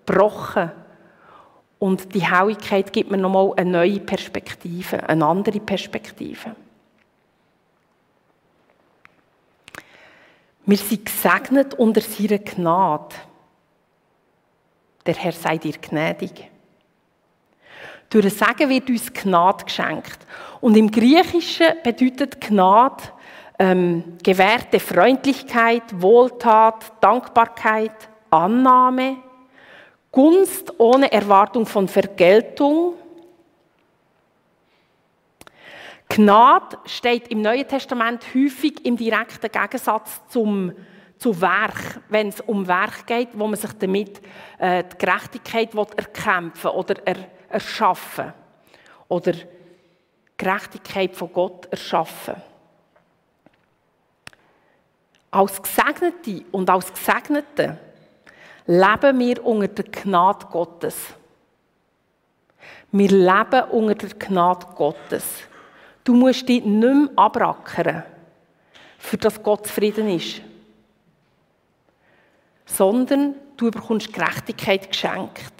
gebrochen. 0.05 0.71
Und 1.79 2.13
die 2.13 2.29
Helligkeit 2.29 2.91
gibt 2.91 3.09
mir 3.09 3.17
nochmal 3.17 3.53
eine 3.55 3.71
neue 3.71 3.99
Perspektive, 3.99 5.07
eine 5.07 5.25
andere 5.25 5.59
Perspektive. 5.59 6.55
Wir 10.65 10.77
sind 10.77 11.05
gesegnet 11.05 11.73
unter 11.73 12.01
seiner 12.01 12.38
Gnade. 12.39 13.15
Der 15.05 15.15
Herr 15.15 15.31
sei 15.31 15.57
dir 15.57 15.73
gnädig. 15.73 16.49
Durch 18.09 18.25
ein 18.25 18.31
Segen 18.31 18.69
wird 18.69 18.89
uns 18.89 19.13
Gnade 19.13 19.65
geschenkt. 19.65 20.19
Und 20.61 20.75
im 20.75 20.91
Griechischen 20.91 21.67
bedeutet 21.83 22.41
Gnade 22.41 23.03
ähm, 23.59 24.17
gewährte 24.23 24.79
Freundlichkeit, 24.79 25.83
Wohltat, 25.91 26.93
Dankbarkeit, 27.01 28.09
Annahme, 28.29 29.17
Gunst 30.11 30.73
ohne 30.79 31.11
Erwartung 31.11 31.65
von 31.65 31.87
Vergeltung. 31.87 32.95
Gnade 36.07 36.77
steht 36.85 37.27
im 37.27 37.41
Neuen 37.41 37.67
Testament 37.67 38.25
häufig 38.33 38.83
im 38.85 38.97
direkten 38.97 39.51
Gegensatz 39.51 40.21
zum 40.29 40.73
zu 41.19 41.39
Werk, 41.41 42.01
wenn 42.07 42.29
es 42.29 42.39
um 42.39 42.65
Werk 42.65 43.05
geht, 43.05 43.29
wo 43.33 43.45
man 43.45 43.59
sich 43.59 43.73
damit 43.73 44.21
äh, 44.57 44.85
die 44.85 44.97
Gerechtigkeit 44.97 45.75
erkämpfen 45.75 46.71
oder 46.71 46.95
er, 47.05 47.17
erschaffen 47.49 48.33
oder 49.09 49.33
Gerechtigkeit 50.37 51.15
von 51.15 51.33
Gott 51.33 51.65
erschaffen. 51.69 52.35
Als 55.31 55.62
Gesegnete 55.62 56.45
und 56.51 56.69
als 56.69 56.91
Gesegnete 56.91 57.77
leben 58.65 59.19
wir 59.19 59.45
unter 59.45 59.67
der 59.67 59.86
Gnade 59.86 60.45
Gottes. 60.48 60.95
Wir 62.91 63.09
leben 63.09 63.69
unter 63.71 64.07
der 64.07 64.17
Gnade 64.17 64.65
Gottes. 64.75 65.25
Du 66.03 66.13
musst 66.13 66.50
dich 66.50 66.63
nicht 66.63 66.81
mehr 66.81 67.09
abrackern, 67.15 68.03
für 68.98 69.17
das 69.17 69.41
Gott 69.41 69.67
zufrieden 69.67 70.09
ist. 70.09 70.41
Sondern 72.65 73.36
du 73.57 73.69
bekommst 73.69 74.12
Gerechtigkeit 74.12 74.91
geschenkt. 74.91 75.53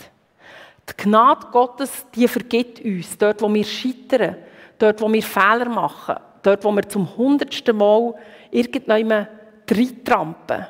Die 0.89 1.03
Gnade 1.03 1.47
Gottes, 1.51 2.05
die 2.15 2.27
vergibt 2.27 2.79
uns, 2.79 3.17
dort 3.17 3.41
wo 3.41 3.53
wir 3.53 3.63
scheitern, 3.63 4.38
dort 4.79 5.01
wo 5.01 5.11
wir 5.11 5.21
Fehler 5.21 5.69
machen, 5.69 6.15
dort 6.41 6.63
wo 6.63 6.71
wir 6.71 6.88
zum 6.89 7.15
hundertsten 7.15 7.77
Mal 7.77 8.15
irgendwann 8.49 9.27
reintrampen. 9.71 10.67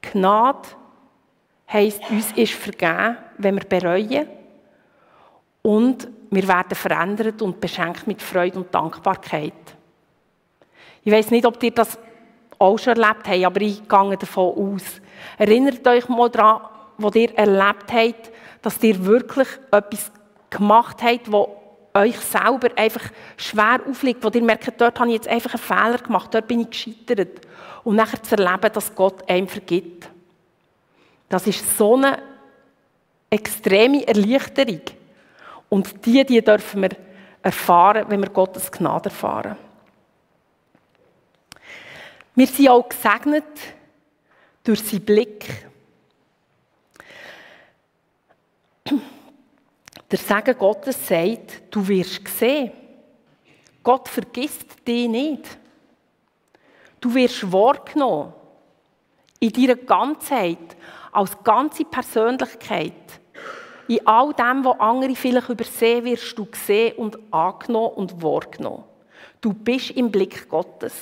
Gnade 0.00 0.68
heisst, 1.72 2.02
uns 2.10 2.32
ist 2.32 2.52
vergeben, 2.52 3.16
wenn 3.38 3.56
wir 3.56 3.64
bereuen. 3.64 4.28
Und 5.62 6.08
wir 6.30 6.48
werden 6.48 6.74
verändert 6.74 7.42
und 7.42 7.60
beschenkt 7.60 8.06
mit 8.06 8.22
Freude 8.22 8.58
und 8.58 8.74
Dankbarkeit. 8.74 9.52
Ich 11.02 11.12
weiß 11.12 11.30
nicht, 11.30 11.44
ob 11.44 11.62
ihr 11.62 11.70
das 11.72 11.98
auch 12.58 12.78
schon 12.78 12.96
erlebt 12.96 13.26
habt, 13.26 13.44
aber 13.44 13.60
ich 13.60 13.88
gehe 13.88 14.16
davon 14.16 14.74
aus. 14.74 15.00
Erinnert 15.38 15.86
euch 15.86 16.08
mal 16.08 16.30
daran, 16.30 16.62
was 16.98 17.14
ihr 17.14 17.36
erlebt 17.36 17.92
habt, 17.92 18.30
dass 18.62 18.82
ihr 18.82 19.04
wirklich 19.04 19.48
etwas 19.70 20.12
gemacht 20.50 21.02
habt, 21.02 21.32
wo 21.32 21.59
euch 21.94 22.18
selber 22.18 22.68
einfach 22.76 23.10
schwer 23.36 23.80
aufliegt, 23.88 24.22
wo 24.22 24.28
ihr 24.28 24.42
merkt, 24.42 24.80
dort 24.80 24.98
habe 24.98 25.08
ich 25.10 25.16
jetzt 25.16 25.28
einfach 25.28 25.54
einen 25.54 25.62
Fehler 25.62 25.98
gemacht, 25.98 26.32
dort 26.32 26.46
bin 26.46 26.60
ich 26.60 26.70
gescheitert. 26.70 27.46
Und 27.82 27.96
nachher 27.96 28.22
zu 28.22 28.36
erleben, 28.36 28.72
dass 28.72 28.94
Gott 28.94 29.28
einem 29.28 29.48
vergibt. 29.48 30.08
Das 31.28 31.46
ist 31.46 31.76
so 31.76 31.96
eine 31.96 32.18
extreme 33.30 34.06
Erleichterung. 34.06 34.82
Und 35.68 36.04
die, 36.04 36.24
die 36.24 36.42
dürfen 36.42 36.82
wir 36.82 36.90
erfahren, 37.42 38.04
wenn 38.08 38.20
wir 38.20 38.28
Gottes 38.28 38.70
Gnade 38.70 39.08
erfahren. 39.08 39.56
Wir 42.34 42.46
sind 42.46 42.68
auch 42.68 42.88
gesegnet 42.88 43.44
durch 44.64 44.82
seinen 44.82 45.04
Blick. 45.04 45.66
Der 50.10 50.18
Segen 50.18 50.58
Gottes 50.58 51.06
sagt, 51.06 51.62
du 51.70 51.86
wirst 51.86 52.26
sehen. 52.26 52.72
Gott 53.82 54.08
vergisst 54.08 54.86
dich 54.86 55.08
nicht. 55.08 55.58
Du 57.00 57.14
wirst 57.14 57.50
wahrgenommen. 57.52 58.32
In 59.38 59.52
deiner 59.52 59.76
Ganzheit, 59.76 60.76
als 61.12 61.42
ganze 61.42 61.84
Persönlichkeit. 61.84 62.92
In 63.88 64.06
all 64.06 64.32
dem, 64.34 64.64
was 64.64 64.78
andere 64.80 65.14
vielleicht 65.14 65.48
übersehen, 65.48 66.04
wirst 66.04 66.36
du 66.38 66.44
gesehen 66.44 66.96
und 66.96 67.18
angenommen 67.32 67.94
und 67.94 68.22
wahrgenommen. 68.22 68.84
Du 69.40 69.52
bist 69.52 69.90
im 69.92 70.10
Blick 70.10 70.48
Gottes. 70.48 70.94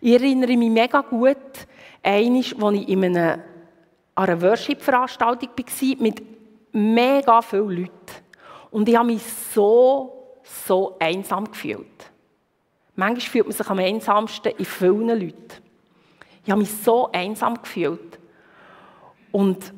Ich 0.00 0.12
erinnere 0.14 0.56
mich 0.56 0.70
mega 0.70 1.02
gut, 1.02 1.36
einmal, 2.02 2.38
als 2.38 2.74
ich 2.80 2.88
in 2.88 3.04
einer, 3.04 3.34
an 4.14 4.28
einer 4.28 4.42
Worship-Veranstaltung 4.42 5.50
war, 5.50 5.96
mit 6.02 6.39
mega 6.72 7.42
vielen 7.42 7.70
Leuten. 7.70 7.92
Und 8.70 8.88
ich 8.88 8.96
habe 8.96 9.06
mich 9.06 9.22
so, 9.54 10.40
so 10.42 10.96
einsam 10.98 11.50
gefühlt. 11.50 11.86
Manchmal 12.94 13.20
fühlt 13.20 13.46
man 13.46 13.56
sich 13.56 13.68
am 13.68 13.78
einsamsten 13.78 14.52
in 14.56 14.64
vielen 14.64 15.08
Leuten. 15.08 15.62
Ich 16.44 16.50
habe 16.50 16.60
mich 16.60 16.70
so 16.70 17.10
einsam 17.12 17.60
gefühlt. 17.60 18.18
Und 19.32 19.72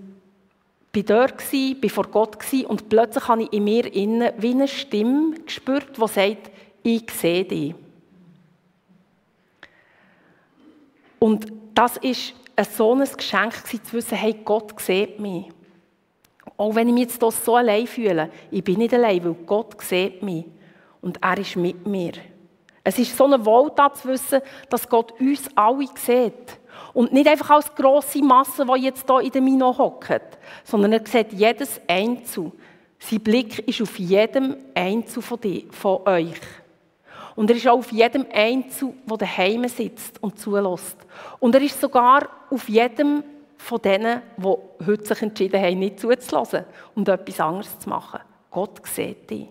war 0.94 1.02
dort, 1.02 1.52
war 1.52 1.90
vor 1.90 2.07
Gott 2.09 2.38
und 2.66 2.88
plötzlich 2.88 3.28
habe 3.28 3.44
ich 3.44 3.52
in 3.52 3.64
mir 3.64 3.92
innen 3.92 4.33
wie 4.38 4.50
eine 4.50 4.68
Stimme 4.68 5.35
gespürt, 5.44 5.96
die 5.96 6.09
sagt, 6.09 6.50
ich 6.83 7.11
sehe 7.11 7.44
dich. 7.44 7.74
Und 11.18 11.46
das 11.74 11.96
war 12.02 12.64
so 12.64 12.94
ein 12.94 13.09
Geschenk, 13.16 13.55
zu 13.66 13.92
wissen, 13.92 14.16
hey, 14.16 14.35
Gott 14.44 14.78
sieht 14.81 15.18
mich. 15.20 15.46
Auch 16.62 16.77
wenn 16.77 16.87
ich 16.87 16.94
mich 16.94 17.09
jetzt 17.09 17.44
so 17.44 17.57
allein 17.57 17.88
fühle, 17.88 18.31
ich 18.53 18.62
bin 18.62 18.79
nicht 18.79 18.94
allein, 18.94 19.25
weil 19.25 19.35
Gott 19.46 19.83
sieht 19.83 20.22
mich 20.22 20.44
und 21.01 21.18
er 21.20 21.37
ist 21.37 21.57
mit 21.57 21.85
mir. 21.88 22.12
Es 22.85 23.01
ist 23.01 23.16
so 23.16 23.25
eine 23.25 23.44
Wohltat 23.44 23.96
zu 23.96 24.07
wissen, 24.07 24.40
dass 24.70 24.88
Gott 24.88 25.12
uns 25.20 25.48
alle 25.57 25.88
sieht. 25.96 26.61
Und 26.92 27.12
nicht 27.12 27.27
einfach 27.27 27.51
als 27.51 27.75
grosse 27.75 28.22
Masse, 28.22 28.64
die 28.64 28.85
jetzt 28.85 29.09
hier 29.09 29.22
in 29.22 29.33
der 29.33 29.42
Mino 29.42 29.77
hockt, 29.77 30.38
sondern 30.62 30.92
er 30.92 31.05
sieht 31.05 31.33
jedes 31.33 31.81
Einzel. 31.88 32.53
Sein 33.01 33.20
Blick 33.20 33.59
ist 33.66 33.83
auf 33.83 33.98
jedem 33.98 34.55
Einzel 34.72 35.20
von, 35.20 35.40
die, 35.40 35.66
von 35.68 36.07
euch. 36.07 36.40
Und 37.35 37.51
er 37.51 37.57
ist 37.57 37.66
auch 37.66 37.79
auf 37.79 37.90
jedem 37.90 38.25
Einzel, 38.33 38.94
der 39.11 39.16
daheim 39.16 39.66
sitzt 39.66 40.22
und 40.22 40.38
zulässt. 40.38 40.98
Und 41.40 41.57
er 41.57 41.62
ist 41.62 41.81
sogar 41.81 42.29
auf 42.51 42.68
jedem 42.68 43.25
von 43.62 43.81
denen, 43.81 44.22
die 44.37 44.87
heute 44.87 45.07
sich 45.07 45.22
entschieden 45.22 45.62
haben, 45.62 45.79
nicht 45.79 46.01
zuzulassen 46.01 46.64
und 46.96 47.09
etwas 47.09 47.38
anderes 47.38 47.79
zu 47.79 47.88
machen. 47.88 48.20
Gott 48.51 48.85
sieht 48.87 49.31
dich. 49.31 49.46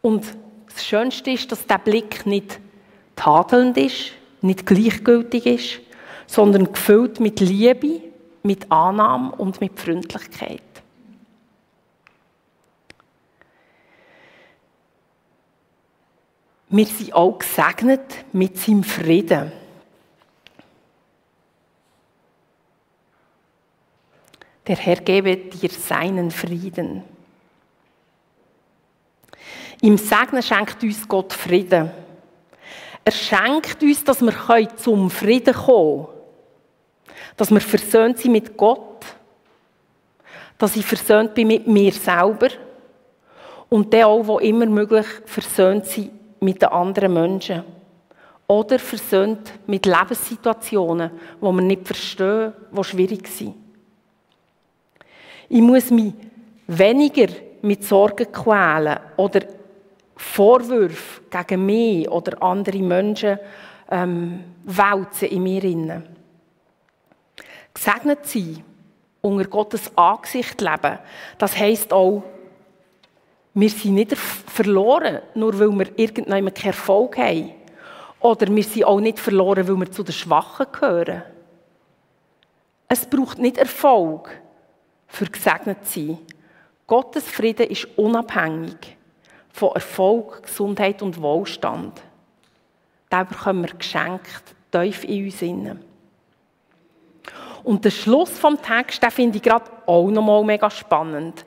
Und 0.00 0.26
das 0.66 0.84
Schönste 0.84 1.30
ist, 1.30 1.52
dass 1.52 1.64
der 1.64 1.78
Blick 1.78 2.26
nicht 2.26 2.58
tadelnd 3.14 3.76
ist, 3.76 4.12
nicht 4.40 4.66
gleichgültig 4.66 5.46
ist, 5.46 5.80
sondern 6.26 6.72
gefüllt 6.72 7.20
mit 7.20 7.38
Liebe, 7.38 8.00
mit 8.42 8.70
Annahme 8.70 9.30
und 9.36 9.60
mit 9.60 9.78
Freundlichkeit. 9.78 10.71
Wir 16.74 16.86
sind 16.86 17.12
auch 17.12 17.38
gesegnet 17.38 18.24
mit 18.32 18.56
seinem 18.56 18.82
Frieden. 18.82 19.52
Der 24.66 24.76
Herr 24.76 24.96
gebe 24.96 25.36
dir 25.36 25.68
seinen 25.68 26.30
Frieden. 26.30 27.04
Im 29.82 29.98
Segnen 29.98 30.42
schenkt 30.42 30.82
uns 30.82 31.06
Gott 31.06 31.34
Frieden. 31.34 31.90
Er 33.04 33.12
schenkt 33.12 33.82
uns, 33.82 34.02
dass 34.02 34.22
wir 34.22 34.76
zum 34.76 35.10
Frieden 35.10 35.52
kommen 35.52 36.06
können. 36.06 36.08
Dass 37.36 37.50
wir 37.50 37.60
versöhnt 37.60 38.16
sind 38.16 38.32
mit 38.32 38.56
Gott. 38.56 39.04
Dass 40.56 40.74
ich 40.76 40.86
versöhnt 40.86 41.34
bin 41.34 41.48
mit 41.48 41.66
mir 41.66 41.92
selber. 41.92 42.48
Und 43.68 43.92
der 43.92 44.08
auch, 44.08 44.26
wo 44.26 44.38
immer 44.38 44.64
möglich, 44.64 45.06
versöhnt 45.26 45.84
sind 45.84 46.21
mit 46.42 46.60
den 46.60 46.68
anderen 46.68 47.14
Menschen. 47.14 47.64
Oder 48.46 48.78
versöhnt 48.78 49.52
mit 49.66 49.86
Lebenssituationen, 49.86 51.10
die 51.40 51.44
wir 51.44 51.52
nicht 51.62 51.86
verstehen, 51.86 52.52
die 52.70 52.84
schwierig 52.84 53.28
sind. 53.28 53.54
Ich 55.48 55.60
muss 55.60 55.90
mich 55.90 56.12
weniger 56.66 57.32
mit 57.62 57.84
Sorgen 57.84 58.30
quälen 58.32 58.98
oder 59.16 59.40
Vorwürfe 60.16 61.22
gegen 61.30 61.66
mich 61.66 62.10
oder 62.10 62.42
andere 62.42 62.78
Menschen 62.78 63.38
ähm, 63.90 64.44
wälzen 64.64 65.28
in 65.28 65.42
mir. 65.42 65.64
Innen. 65.64 66.02
Gesegnet 67.72 68.26
sein, 68.26 68.62
unter 69.20 69.48
Gottes 69.48 69.90
Angesicht 69.96 70.60
leben, 70.60 70.98
das 71.38 71.56
heisst 71.56 71.92
auch, 71.92 72.22
wir 73.54 73.70
sind 73.70 73.94
nicht 73.94 74.16
verloren, 74.16 75.20
nur 75.34 75.58
weil 75.58 75.70
wir 75.78 75.98
irgendwann 75.98 76.52
keinen 76.54 76.66
Erfolg 76.66 77.18
haben. 77.18 77.52
Oder 78.20 78.54
wir 78.54 78.64
sind 78.64 78.84
auch 78.84 79.00
nicht 79.00 79.18
verloren, 79.18 79.68
weil 79.68 79.80
wir 79.80 79.90
zu 79.90 80.02
den 80.02 80.12
Schwachen 80.12 80.66
gehören. 80.72 81.22
Es 82.88 83.04
braucht 83.06 83.38
nicht 83.38 83.58
Erfolg, 83.58 84.30
für 85.08 85.26
gesegnet 85.26 85.86
zu 85.86 86.06
sein. 86.06 86.18
Gottes 86.86 87.24
Frieden 87.24 87.68
ist 87.68 87.86
unabhängig 87.96 88.96
von 89.50 89.72
Erfolg, 89.74 90.42
Gesundheit 90.42 91.02
und 91.02 91.20
Wohlstand. 91.20 92.00
Den 93.10 93.26
bekommen 93.26 93.64
wir 93.64 93.74
geschenkt, 93.74 94.54
tief 94.70 95.04
in 95.04 95.24
uns 95.26 95.42
innen. 95.42 95.84
Und 97.62 97.84
der 97.84 97.90
Schluss 97.90 98.30
vom 98.30 98.60
Text, 98.60 99.02
den 99.02 99.10
finde 99.10 99.36
ich 99.36 99.42
gerade 99.42 99.70
auch 99.86 100.10
nochmal 100.10 100.42
mega 100.44 100.70
spannend. 100.70 101.44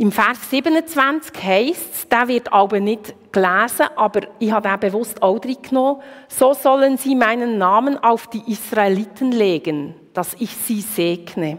Im 0.00 0.10
Vers 0.10 0.48
27 0.48 1.44
heißt 1.44 1.94
es, 1.94 2.08
der 2.08 2.26
wird 2.26 2.50
aber 2.50 2.80
nicht 2.80 3.14
gelesen, 3.32 3.86
aber 3.96 4.22
ich 4.38 4.50
habe 4.50 4.70
den 4.70 4.80
bewusst 4.80 5.22
auch 5.22 5.38
drin 5.38 5.58
genommen. 5.60 6.00
So 6.26 6.54
sollen 6.54 6.96
sie 6.96 7.14
meinen 7.14 7.58
Namen 7.58 8.02
auf 8.02 8.26
die 8.28 8.50
Israeliten 8.50 9.30
legen, 9.30 9.94
dass 10.14 10.32
ich 10.38 10.56
sie 10.56 10.80
segne. 10.80 11.58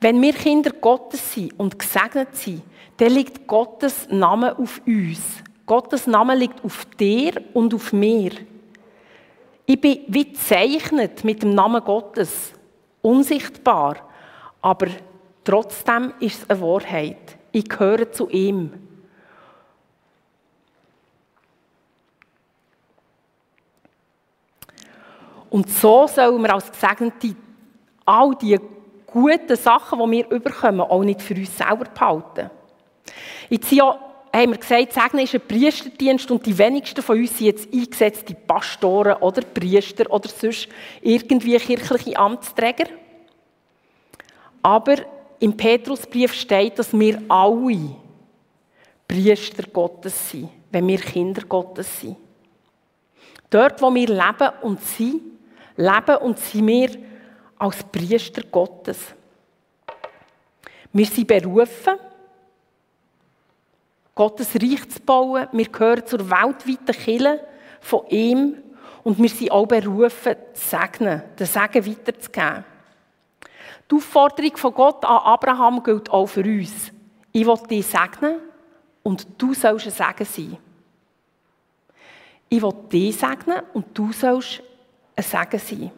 Wenn 0.00 0.22
wir 0.22 0.32
Kinder 0.32 0.70
Gottes 0.70 1.34
sind 1.34 1.52
und 1.58 1.78
gesegnet 1.78 2.34
sind, 2.34 2.62
dann 2.96 3.12
liegt 3.12 3.46
Gottes 3.46 4.08
Name 4.10 4.58
auf 4.58 4.80
uns. 4.86 5.20
Gottes 5.66 6.06
Name 6.06 6.34
liegt 6.34 6.64
auf 6.64 6.86
dir 6.98 7.44
und 7.52 7.74
auf 7.74 7.92
mir. 7.92 8.30
Ich 9.66 9.78
bin 9.78 9.98
wie 10.06 10.32
gezeichnet 10.32 11.24
mit 11.24 11.42
dem 11.42 11.50
Namen 11.50 11.84
Gottes, 11.84 12.54
unsichtbar, 13.02 13.96
aber 14.62 14.86
Trotzdem 15.46 16.12
ist 16.18 16.42
es 16.42 16.50
eine 16.50 16.60
Wahrheit. 16.60 17.36
Ich 17.52 17.68
gehöre 17.68 18.10
zu 18.10 18.28
ihm. 18.28 18.72
Und 25.48 25.70
so 25.70 26.08
sollen 26.08 26.42
wir 26.42 26.52
als 26.52 26.72
Gesegnete 26.72 27.36
all 28.04 28.34
die 28.34 28.58
guten 29.06 29.56
Sachen, 29.56 30.00
die 30.00 30.16
wir 30.16 30.30
überkommen, 30.30 30.80
auch 30.80 31.04
nicht 31.04 31.22
für 31.22 31.34
uns 31.34 31.56
selber 31.56 31.84
behalten. 31.84 32.50
Jetzt 33.48 33.70
haben 33.70 34.50
wir 34.50 34.58
gesagt, 34.58 34.92
Segnen 34.94 35.22
ist 35.22 35.34
ein 35.34 35.46
Priesterdienst 35.46 36.28
und 36.28 36.44
die 36.44 36.58
wenigsten 36.58 37.02
von 37.02 37.16
uns 37.16 37.38
sind 37.38 37.46
jetzt 37.46 37.72
eingesetzte 37.72 38.34
Pastoren 38.34 39.14
oder 39.18 39.42
Priester 39.42 40.10
oder 40.10 40.28
sonst 40.28 40.68
irgendwie 41.02 41.56
kirchliche 41.56 42.18
Amtsträger. 42.18 42.86
Aber 44.60 44.96
im 45.38 45.56
Petrusbrief 45.56 46.32
steht, 46.32 46.78
dass 46.78 46.92
wir 46.92 47.20
alle 47.28 47.96
Priester 49.06 49.64
Gottes 49.72 50.30
sind, 50.30 50.48
wenn 50.70 50.86
wir 50.88 50.98
Kinder 50.98 51.42
Gottes 51.42 52.00
sind. 52.00 52.16
Dort, 53.50 53.80
wo 53.80 53.94
wir 53.94 54.08
leben 54.08 54.50
und 54.62 54.80
sind, 54.82 55.22
leben 55.76 56.16
und 56.16 56.38
sind 56.38 56.66
wir 56.66 56.90
als 57.58 57.84
Priester 57.84 58.42
Gottes. 58.50 58.98
Wir 60.92 61.06
sind 61.06 61.28
berufen, 61.28 61.98
Gottes 64.14 64.54
Reich 64.54 64.88
zu 64.88 65.00
bauen. 65.00 65.46
Wir 65.52 65.66
gehören 65.66 66.06
zur 66.06 66.30
weltweiten 66.30 67.04
Kirche 67.04 67.46
von 67.80 68.06
ihm 68.08 68.56
und 69.04 69.18
wir 69.22 69.28
sind 69.28 69.50
auch 69.50 69.66
berufen, 69.66 70.34
zu 70.54 70.68
segnen, 70.68 71.22
den 71.38 71.46
Segen 71.46 71.86
weiterzugeben. 71.86 72.64
Die 73.90 73.94
Aufforderung 73.94 74.56
von 74.56 74.74
Gott 74.74 75.04
an 75.04 75.18
Abraham 75.18 75.82
gilt 75.82 76.10
auch 76.10 76.26
für 76.26 76.44
uns. 76.44 76.92
Ich 77.32 77.46
will 77.46 77.58
dich 77.68 77.86
segnen 77.86 78.40
und 79.02 79.26
du 79.38 79.54
sollst 79.54 79.86
ein 79.86 79.92
Segen 79.92 80.24
sein. 80.24 80.58
Ich 82.48 82.62
will 82.62 82.74
dich 82.90 83.16
segnen 83.16 83.62
und 83.72 83.86
du 83.96 84.12
sollst 84.12 84.62
ein 85.14 85.22
Segen 85.22 85.58
sein. 85.58 85.90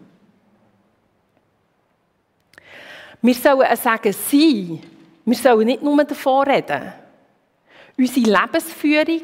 Wir 3.22 3.35
sollen 3.35 3.62
ein 3.62 3.77
Segen 3.77 4.12
sein. 4.12 4.81
Wir 5.24 5.37
sollen 5.37 5.66
nicht 5.66 5.83
nur 5.83 6.05
davon 6.05 6.48
reden. 6.48 6.92
Unsere 7.96 8.31
Lebensführung 8.31 9.22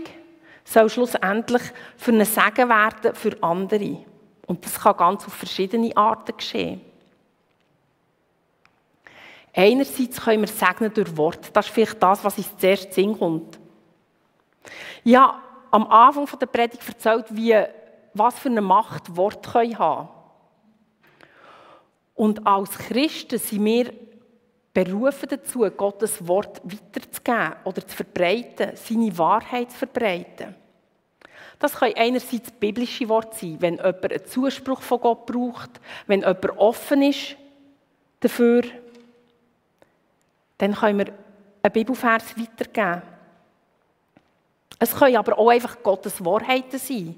soll 0.65 0.89
schlussendlich 0.89 1.63
für 1.97 2.13
einen 2.13 2.25
Segen 2.25 2.69
werden 2.69 3.15
für 3.15 3.43
andere. 3.43 4.05
Und 4.47 4.65
das 4.65 4.81
kann 4.81 4.97
ganz 4.97 5.27
auf 5.27 5.33
verschiedene 5.35 5.97
Arten 5.97 6.37
geschehen. 6.37 6.81
Einerseits 9.55 10.21
können 10.21 10.43
wir 10.43 10.49
segnen 10.49 10.93
durch 10.93 11.17
Wort. 11.17 11.51
Das 11.53 11.67
ist 11.67 11.73
vielleicht 11.73 12.03
das, 12.03 12.25
was 12.25 12.37
uns 12.37 12.57
zuerst 12.59 12.93
Sinn 12.93 13.17
kommt. 13.17 13.59
Ja, 15.05 15.41
am 15.71 15.87
Anfang 15.87 16.27
der 16.39 16.47
Predigt 16.47 16.87
erzählt, 16.87 17.27
wie, 17.31 17.57
was 18.15 18.39
für 18.39 18.49
eine 18.49 18.61
Macht 18.61 19.17
Wort 19.17 19.47
können 19.51 19.79
haben. 19.79 20.09
Und 22.15 22.47
als 22.47 22.79
Christen 22.79 23.39
sind 23.39 23.65
wir 23.65 23.93
berufen 24.73 25.29
dazu, 25.29 25.61
Gottes 25.77 26.27
Wort 26.27 26.61
weiterzugeben 26.65 27.55
oder 27.65 27.87
zu 27.87 27.97
verbreiten, 27.97 28.73
seine 28.75 29.17
Wahrheit 29.17 29.71
zu 29.71 29.79
verbreiten. 29.79 30.55
Das 31.61 31.77
können 31.77 31.95
einerseits 31.97 32.51
biblische 32.51 33.09
Worte 33.09 33.37
sein, 33.37 33.57
wenn 33.61 33.77
jemand 33.77 34.13
einen 34.13 34.27
Zuspruch 34.27 34.83
von 34.83 35.01
Gott 35.01 35.27
braucht, 35.27 35.71
wenn 36.09 36.21
jemand 36.21 36.59
offen 36.59 37.03
ist 37.03 37.37
dafür, 38.21 38.63
dann 40.59 40.75
können 40.75 40.99
wir 40.99 41.13
einen 41.63 41.73
Bibelvers 41.73 42.37
weitergeben. 42.39 43.03
Es 44.79 44.95
können 44.95 45.17
aber 45.17 45.39
auch 45.39 45.51
einfach 45.51 45.83
Gottes 45.83 46.25
Wahrheiten 46.25 46.79
sein. 46.79 47.15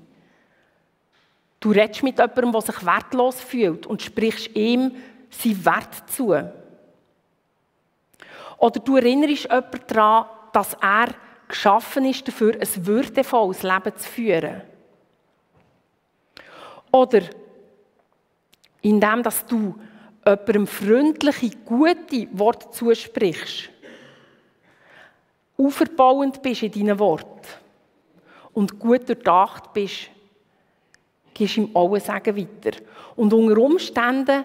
Du 1.61 1.71
redest 1.71 2.03
mit 2.03 2.19
jemandem, 2.19 2.53
der 2.53 2.61
sich 2.61 2.87
wertlos 2.87 3.41
fühlt 3.41 3.87
und 3.87 4.03
sprichst 4.03 4.55
ihm 4.55 4.95
seinen 5.31 5.65
Wert 5.65 6.11
zu. 6.11 6.35
Oder 8.59 8.81
du 8.81 8.97
erinnerst 8.97 9.45
jemanden 9.45 9.81
daran, 9.89 10.27
dass 10.53 10.75
er 10.75 11.09
geschaffen 11.49 12.05
ist, 12.05 12.27
dafür 12.27 12.55
ein 12.55 12.87
würdevolles 12.87 13.63
Leben 13.63 13.97
zu 13.97 14.09
führen. 14.09 14.63
Oder 16.93 17.23
indem 18.83 19.23
dass 19.23 19.45
du 19.47 19.75
jemandem 20.27 20.67
freundliche, 20.67 21.51
gute 21.65 22.29
Worte 22.33 22.71
zusprichst, 22.71 23.71
auferbauend 25.57 26.43
bist 26.43 26.65
in 26.65 26.73
deinen 26.73 26.99
Worten 26.99 27.47
und 28.53 28.79
gut 28.79 29.09
durchdacht 29.09 29.73
bist, 29.73 30.11
gibst 31.33 31.57
ihm 31.57 31.71
auch 31.75 31.95
ein 31.95 32.01
Segen 32.01 32.37
weiter. 32.37 32.79
Und 33.15 33.33
unter 33.33 33.59
Umständen 33.59 34.45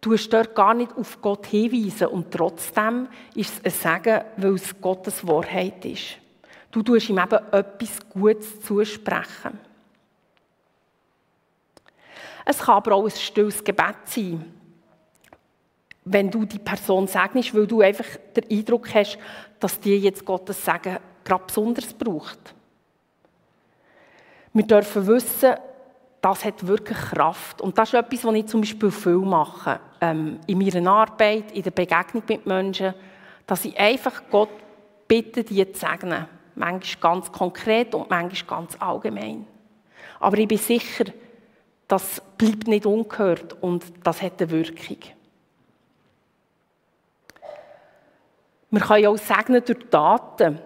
tust 0.00 0.26
du 0.26 0.36
dort 0.36 0.54
gar 0.54 0.74
nicht 0.74 0.94
auf 0.96 1.20
Gott 1.20 1.46
hinweisen 1.46 2.08
und 2.08 2.30
trotzdem 2.30 3.08
ist 3.34 3.60
es 3.62 3.84
ein 3.84 4.02
Segen, 4.02 4.20
weil 4.36 4.54
es 4.54 4.80
Gottes 4.80 5.26
Wahrheit 5.26 5.84
ist. 5.84 6.18
Du 6.70 6.82
tust 6.82 7.08
ihm 7.08 7.18
eben 7.18 7.38
etwas 7.52 7.98
Gutes 8.10 8.60
zusprechen. 8.60 9.58
Es 12.44 12.58
kann 12.58 12.76
aber 12.76 12.94
auch 12.94 13.04
ein 13.04 13.10
stilles 13.10 13.62
Gebet 13.62 13.96
sein 14.04 14.59
wenn 16.04 16.30
du 16.30 16.44
die 16.44 16.58
Person 16.58 17.06
segnest, 17.06 17.54
weil 17.54 17.66
du 17.66 17.80
einfach 17.80 18.06
den 18.34 18.58
Eindruck 18.58 18.94
hast, 18.94 19.18
dass 19.58 19.78
die 19.80 19.96
jetzt 19.96 20.24
Gottes 20.24 20.64
Segen 20.64 20.98
gerade 21.24 21.44
besonders 21.46 21.92
braucht. 21.92 22.54
Wir 24.52 24.64
dürfen 24.64 25.06
wissen, 25.06 25.54
das 26.20 26.44
hat 26.44 26.66
wirklich 26.66 26.98
Kraft. 26.98 27.60
Und 27.60 27.78
das 27.78 27.90
ist 27.90 27.94
etwas, 27.94 28.24
was 28.24 28.34
ich 28.34 28.46
zum 28.46 28.60
Beispiel 28.60 28.90
viel 28.90 29.18
mache. 29.18 29.80
Ähm, 30.00 30.38
in 30.46 30.58
meiner 30.58 30.90
Arbeit, 30.90 31.52
in 31.52 31.62
der 31.62 31.70
Begegnung 31.70 32.22
mit 32.28 32.46
Menschen, 32.46 32.94
dass 33.46 33.64
ich 33.64 33.78
einfach 33.78 34.22
Gott 34.30 34.50
bitte, 35.08 35.44
die 35.44 35.72
zu 35.72 35.80
segnen. 35.80 36.26
Manchmal 36.54 37.12
ganz 37.12 37.32
konkret 37.32 37.94
und 37.94 38.10
manchmal 38.10 38.60
ganz 38.60 38.76
allgemein. 38.80 39.46
Aber 40.18 40.36
ich 40.36 40.48
bin 40.48 40.58
sicher, 40.58 41.04
das 41.88 42.22
bleibt 42.36 42.68
nicht 42.68 42.86
ungehört 42.86 43.56
und 43.62 43.84
das 44.04 44.20
hat 44.20 44.40
eine 44.40 44.50
Wirkung. 44.50 44.98
Wir 48.70 48.80
können 48.80 49.06
auch 49.06 49.18
segnen 49.18 49.64
durch 49.64 49.78
Taten. 49.90 50.60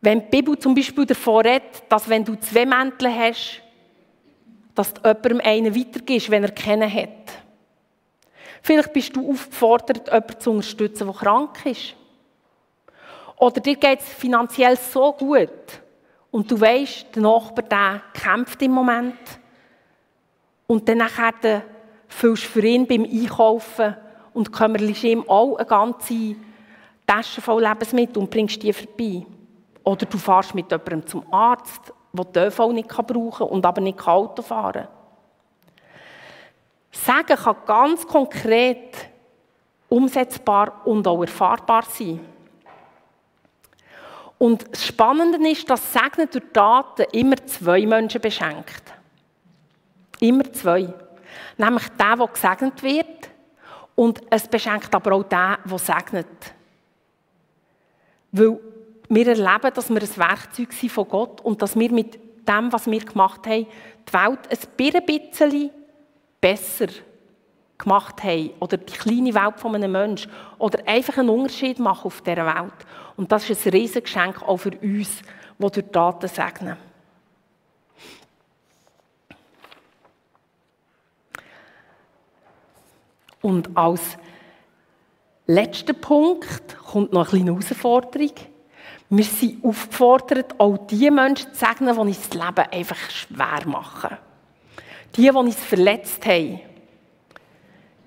Wenn 0.00 0.20
die 0.20 0.26
Bibel 0.28 0.58
zum 0.58 0.74
Beispiel 0.74 1.04
davon 1.04 1.44
redet, 1.44 1.82
dass 1.88 2.08
wenn 2.08 2.24
du 2.24 2.36
zwei 2.36 2.64
Mäntel 2.64 3.12
hast, 3.14 3.62
dass 4.74 4.94
du 4.94 5.00
jemandem 5.02 5.40
einen 5.44 5.74
weitergibst, 5.74 6.30
wenn 6.30 6.44
er 6.44 6.52
keinen 6.52 6.92
hat. 6.92 7.08
Vielleicht 8.62 8.92
bist 8.92 9.16
du 9.16 9.30
aufgefordert, 9.30 10.06
jemanden 10.06 10.40
zu 10.40 10.50
unterstützen, 10.50 11.08
der 11.08 11.16
krank 11.16 11.66
ist. 11.66 11.94
Oder 13.36 13.60
dir 13.60 13.76
geht 13.76 14.00
es 14.00 14.08
finanziell 14.08 14.76
so 14.76 15.12
gut 15.12 15.48
und 16.30 16.50
du 16.50 16.60
weißt, 16.60 17.14
der 17.14 17.22
Nachbar 17.22 17.64
der 17.64 18.02
kämpft 18.12 18.62
im 18.62 18.72
Moment. 18.72 19.18
Und 20.66 20.88
dann 20.88 20.98
nachher 20.98 21.62
füllst 22.08 22.44
du 22.44 22.48
für 22.48 22.66
ihn 22.66 22.86
beim 22.86 23.04
Einkaufen 23.04 23.96
und 24.38 24.52
kümmerst 24.52 25.02
ihm 25.02 25.28
auch 25.28 25.56
eine 25.56 25.66
ganze 25.66 26.36
Tasche 27.04 27.40
voll 27.40 27.64
Lebensmittel 27.64 28.18
und 28.18 28.30
bringst 28.30 28.62
die 28.62 28.72
vorbei. 28.72 29.26
Oder 29.82 30.06
du 30.06 30.16
fährst 30.16 30.54
mit 30.54 30.70
jemandem 30.70 31.04
zum 31.08 31.34
Arzt, 31.34 31.92
der 32.12 32.24
die 32.24 32.38
ÖV 32.38 32.72
nicht 32.72 32.88
brauchen 32.88 33.32
kann 33.32 33.48
und 33.48 33.66
aber 33.66 33.80
nicht 33.80 34.06
Auto 34.06 34.42
fahren 34.42 34.84
kann. 34.84 34.88
Sagen 36.92 37.36
kann 37.36 37.56
ganz 37.66 38.06
konkret 38.06 39.10
umsetzbar 39.88 40.82
und 40.84 41.08
auch 41.08 41.20
erfahrbar 41.20 41.82
sein. 41.88 42.20
Und 44.38 44.70
das 44.70 44.86
Spannende 44.86 45.50
ist, 45.50 45.68
dass 45.68 45.92
Segnen 45.92 46.28
durch 46.30 46.44
Taten 46.52 47.06
immer 47.10 47.44
zwei 47.44 47.84
Menschen 47.86 48.20
beschenkt. 48.20 48.84
Immer 50.20 50.52
zwei. 50.52 50.94
Nämlich 51.56 51.88
der, 51.98 52.16
der 52.16 52.28
gesegnet 52.28 52.82
wird 52.84 53.30
und 53.98 54.20
es 54.30 54.46
beschenkt 54.46 54.94
aber 54.94 55.12
auch 55.12 55.24
den, 55.24 55.56
der 55.68 55.78
segnet. 55.78 56.54
Weil 58.30 58.60
wir 59.08 59.26
erleben, 59.26 59.74
dass 59.74 59.90
wir 59.90 60.00
ein 60.00 60.16
Werkzeug 60.16 60.72
sind 60.72 60.92
von 60.92 61.08
Gott 61.08 61.40
und 61.40 61.60
dass 61.60 61.76
wir 61.76 61.90
mit 61.90 62.14
dem, 62.48 62.72
was 62.72 62.88
wir 62.88 63.00
gemacht 63.00 63.44
haben, 63.48 63.66
die 64.08 64.12
Welt 64.12 64.38
ein 64.48 65.04
bisschen 65.04 65.70
besser 66.40 66.86
gemacht 67.76 68.22
haben. 68.22 68.50
Oder 68.60 68.76
die 68.76 68.92
kleine 68.92 69.34
Welt 69.34 69.58
von 69.58 69.74
einem 69.74 69.90
Menschen. 69.90 70.30
Oder 70.58 70.78
einfach 70.86 71.18
einen 71.18 71.30
Unterschied 71.30 71.80
machen 71.80 72.06
auf 72.06 72.20
dieser 72.20 72.46
Welt. 72.46 72.86
Und 73.16 73.32
das 73.32 73.50
ist 73.50 73.66
ein 73.66 73.72
riesiges 73.72 74.04
Geschenk 74.04 74.40
auch 74.42 74.58
für 74.58 74.78
uns, 74.80 75.22
die 75.58 75.70
durch 75.70 75.86
Taten 75.90 76.28
segnen. 76.28 76.87
Und 83.40 83.76
als 83.76 84.18
letzter 85.46 85.92
Punkt 85.92 86.76
kommt 86.78 87.12
noch 87.12 87.32
eine 87.32 87.44
kleine 87.44 87.50
Herausforderung. 87.52 88.32
Wir 89.10 89.24
sind 89.24 89.64
aufgefordert, 89.64 90.54
auch 90.58 90.76
die 90.86 91.10
Menschen 91.10 91.52
zu 91.52 91.58
segnen, 91.58 91.94
die 91.94 92.00
uns 92.00 92.28
das 92.28 92.34
Leben 92.34 92.70
einfach 92.70 93.10
schwer 93.10 93.66
machen. 93.66 94.16
Die, 95.16 95.22
die 95.22 95.30
uns 95.30 95.56
verletzt 95.56 96.24
haben. 96.26 96.60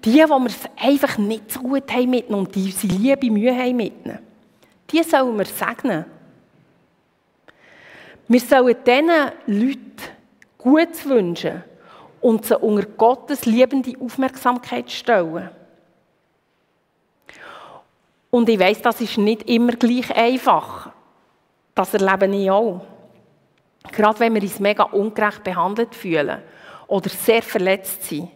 Die, 0.06 0.12
die 0.12 0.18
wir 0.18 0.46
es 0.46 0.70
einfach 0.78 1.18
nicht 1.18 1.52
so 1.52 1.62
gut 1.62 1.92
haben 1.92 2.10
mitgenommen 2.10 2.46
und 2.46 2.56
die 2.56 2.66
unsere 2.66 2.94
Liebe 2.94 3.32
Mühe 3.32 3.56
haben 3.56 3.76
mitnehmen. 3.76 4.20
Die 4.92 5.02
sollen 5.04 5.38
wir 5.38 5.46
segnen. 5.46 6.06
Wir 8.28 8.40
sollen 8.40 8.76
diesen 8.86 9.10
Leuten 9.48 9.92
gut 10.58 11.06
wünschen 11.06 11.64
und 12.22 12.46
sie 12.46 12.58
unter 12.58 12.86
Gottes 12.86 13.46
liebende 13.46 14.00
Aufmerksamkeit 14.00 14.90
stellen. 14.92 15.50
Und 18.30 18.48
ich 18.48 18.60
weiß, 18.60 18.82
das 18.82 19.02
ist 19.02 19.18
nicht 19.18 19.50
immer 19.50 19.74
gleich 19.74 20.16
einfach. 20.16 20.92
Das 21.76 21.94
erlebe 21.94 22.34
ich 22.36 22.50
auch. 22.50 22.82
Gerade 23.92 24.20
wenn 24.20 24.36
wir 24.36 24.42
uns 24.42 24.60
mega 24.60 24.84
ungerecht 24.84 25.44
behandelt 25.44 25.96
fühlen 25.96 26.42
oder 26.88 27.10
sehr 27.10 27.42
verletzt 27.42 28.04
sind, 28.04 28.30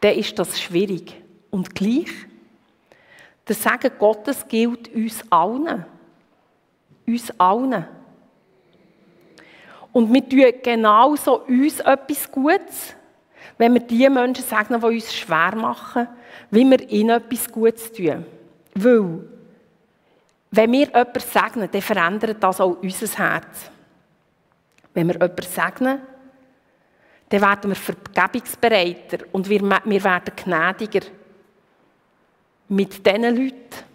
dann 0.00 0.14
ist 0.14 0.38
das 0.38 0.60
schwierig. 0.60 1.20
Und 1.50 1.74
gleich, 1.74 2.10
das 3.44 3.62
Sagen 3.62 3.90
Gottes 3.98 4.46
gilt 4.46 4.94
uns 4.94 5.24
allen. 5.30 5.84
Uns 7.06 7.32
allen. 7.40 7.86
Und 9.92 10.12
wir 10.12 10.28
tun 10.28 10.60
genauso 10.62 11.40
uns 11.40 11.80
etwas 11.80 12.30
Gutes, 12.30 12.94
wenn 13.58 13.74
wir 13.74 13.80
die 13.80 14.08
Menschen 14.08 14.44
segnen, 14.44 14.80
die 14.80 14.86
uns 14.86 15.14
schwer 15.14 15.54
machen, 15.56 16.08
wie 16.50 16.64
wir 16.64 16.88
ihnen 16.90 17.10
etwas 17.10 17.50
Gutes 17.50 17.92
tun. 17.92 18.24
Weil, 18.74 19.20
wenn 20.50 20.72
wir 20.72 20.86
jemanden 20.86 21.20
segnen, 21.20 21.68
dann 21.70 21.82
verändert 21.82 22.42
das 22.42 22.60
auch 22.60 22.76
unser 22.80 23.18
Herz. 23.18 23.70
Wenn 24.94 25.08
wir 25.08 25.14
jemanden 25.14 25.42
segnen, 25.42 26.00
dann 27.28 27.40
werden 27.40 27.70
wir 27.70 27.76
vergebungsbereiter 27.76 29.18
und 29.32 29.48
wir, 29.48 29.60
wir 29.60 30.04
werden 30.04 30.32
gnädiger 30.34 31.06
mit 32.68 33.06
diesen 33.06 33.22
Leuten. 33.22 33.90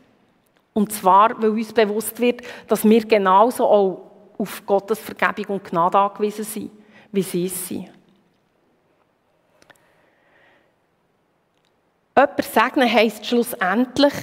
Und 0.73 0.91
zwar, 0.91 1.41
weil 1.41 1.49
uns 1.49 1.73
bewusst 1.73 2.19
wird, 2.19 2.41
dass 2.67 2.83
wir 2.83 3.05
genauso 3.05 3.65
auch 3.65 4.04
auf 4.37 4.65
Gottes 4.65 4.99
Vergebung 4.99 5.57
und 5.57 5.63
Gnade 5.63 5.97
angewiesen 5.97 6.43
sind, 6.43 6.71
wie 7.11 7.21
sie 7.21 7.45
es 7.45 7.67
sind. 7.67 7.89
Jemand 12.17 12.43
segnen 12.43 12.91
heisst 12.91 13.25
schlussendlich, 13.25 14.13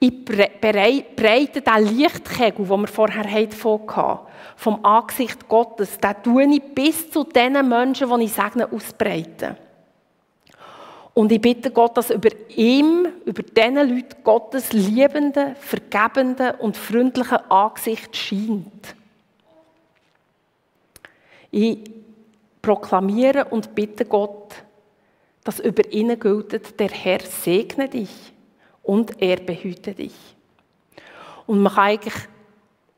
ich 0.00 0.24
breite 0.24 1.60
diesen 1.60 1.96
Lichtkegel, 1.96 2.66
den 2.66 2.80
wir 2.80 2.88
vorher 2.88 3.22
hatten, 3.22 4.26
vom 4.56 4.84
Angesicht 4.84 5.48
Gottes, 5.48 5.96
den 5.98 6.22
tue 6.24 6.44
ich 6.56 6.74
bis 6.74 7.08
zu 7.08 7.22
den 7.22 7.68
Menschen, 7.68 8.10
die 8.10 8.24
ich 8.24 8.32
segne, 8.32 8.70
ausbreiten. 8.72 9.56
Und 11.14 11.30
ich 11.30 11.40
bitte 11.40 11.70
Gott, 11.70 11.96
dass 11.96 12.10
über 12.10 12.30
ihm, 12.48 13.06
über 13.24 13.42
diesen 13.42 13.76
Leuten 13.76 14.24
Gottes 14.24 14.72
liebende, 14.72 15.54
vergebende 15.60 16.54
und 16.54 16.76
freundliche 16.76 17.48
Angesicht 17.50 18.16
scheint. 18.16 18.96
Ich 21.52 21.78
proklamiere 22.62 23.44
und 23.44 23.74
bitte 23.74 24.04
Gott, 24.04 24.54
dass 25.44 25.60
über 25.60 25.92
ihnen 25.92 26.18
gilt, 26.18 26.80
der 26.80 26.88
Herr 26.88 27.20
segne 27.20 27.88
dich 27.88 28.32
und 28.82 29.20
er 29.20 29.36
behüte 29.36 29.94
dich. 29.94 30.14
Und 31.46 31.60
man 31.60 31.74
kann 31.74 31.84
eigentlich, 31.84 32.14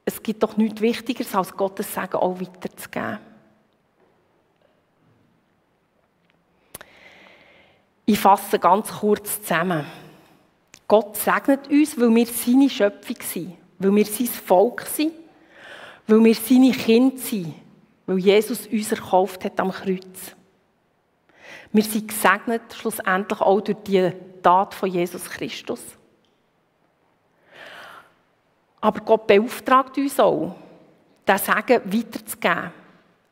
es 0.04 0.22
gibt 0.22 0.42
doch 0.42 0.56
nichts 0.56 0.80
Wichtigeres, 0.80 1.34
als 1.34 1.56
Gottes 1.56 1.92
Sagen 1.92 2.16
auch 2.16 2.40
weiterzugeben. 2.40 3.18
Ich 8.06 8.18
fasse 8.20 8.58
ganz 8.58 8.92
kurz 8.92 9.40
zusammen. 9.40 9.84
Gott 10.86 11.16
segnet 11.16 11.68
uns, 11.68 11.98
weil 11.98 12.14
wir 12.14 12.26
seine 12.26 12.68
Schöpfung 12.68 13.16
sind, 13.20 13.54
weil 13.78 13.96
wir 13.96 14.04
sein 14.04 14.26
Volk 14.26 14.82
sind, 14.82 15.12
weil 16.06 16.22
wir 16.22 16.34
seine 16.34 16.72
Kinder 16.72 17.16
sind, 17.16 17.54
weil 18.06 18.18
Jesus 18.18 18.66
uns 18.66 18.92
erkauft 18.92 19.44
hat 19.44 19.58
am 19.60 19.70
Kreuz. 19.70 20.34
Wir 21.72 21.82
sind 21.82 22.08
gesegnet 22.08 22.62
schlussendlich 22.72 23.40
auch 23.40 23.60
durch 23.60 23.78
die 23.84 24.12
Tat 24.42 24.74
von 24.74 24.90
Jesus 24.90 25.28
Christus. 25.28 25.80
Aber 28.80 29.00
Gott 29.00 29.26
beauftragt 29.26 29.96
uns 29.96 30.20
auch, 30.20 30.54
das 31.24 31.46
Segen 31.46 31.80
weiterzugeben. 31.86 32.72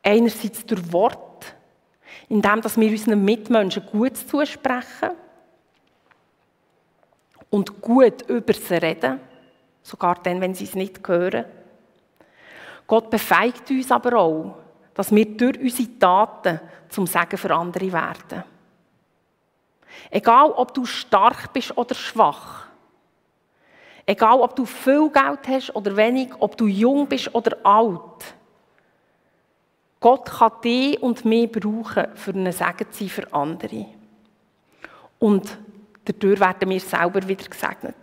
Einerseits 0.01 0.65
durch 0.65 0.91
Wort, 0.91 1.55
indem 2.27 2.63
wir 2.63 2.91
unseren 2.91 3.23
Mitmenschen 3.23 3.85
gut 3.85 4.17
zusprechen 4.17 5.11
und 7.49 7.81
gut 7.81 8.23
über 8.27 8.53
sie 8.53 8.75
reden, 8.75 9.19
sogar 9.83 10.15
dann, 10.23 10.41
wenn 10.41 10.55
sie 10.55 10.63
es 10.63 10.75
nicht 10.75 11.07
hören. 11.07 11.45
Gott 12.87 13.09
befeigt 13.09 13.69
uns 13.69 13.91
aber 13.91 14.17
auch, 14.17 14.62
dass 14.93 15.13
wir 15.13 15.25
durch 15.25 15.59
unsere 15.59 15.99
Taten 15.99 16.59
zum 16.89 17.07
Segen 17.07 17.37
für 17.37 17.53
andere 17.53 17.91
werden. 17.91 18.43
Egal, 20.09 20.51
ob 20.51 20.73
du 20.73 20.85
stark 20.85 21.53
bist 21.53 21.75
oder 21.77 21.95
schwach. 21.95 22.67
Egal, 24.05 24.39
ob 24.41 24.55
du 24.55 24.65
viel 24.65 25.09
Geld 25.09 25.47
hast 25.47 25.75
oder 25.75 25.95
wenig, 25.95 26.29
ob 26.39 26.57
du 26.57 26.67
jung 26.67 27.07
bist 27.07 27.33
oder 27.33 27.57
alt. 27.63 28.35
Gott 29.99 30.25
kann 30.25 30.51
dich 30.63 31.01
und 31.01 31.23
mich 31.23 31.49
brauchen, 31.49 32.07
für 32.15 32.31
einen 32.31 32.51
Segen 32.51 32.91
zu 32.91 32.99
sein 32.99 33.09
für 33.09 33.33
andere. 33.33 33.85
Und 35.19 35.57
dadurch 36.03 36.39
werden 36.39 36.69
wir 36.69 36.79
selber 36.81 37.25
wieder 37.25 37.45
gesegnet. 37.45 37.95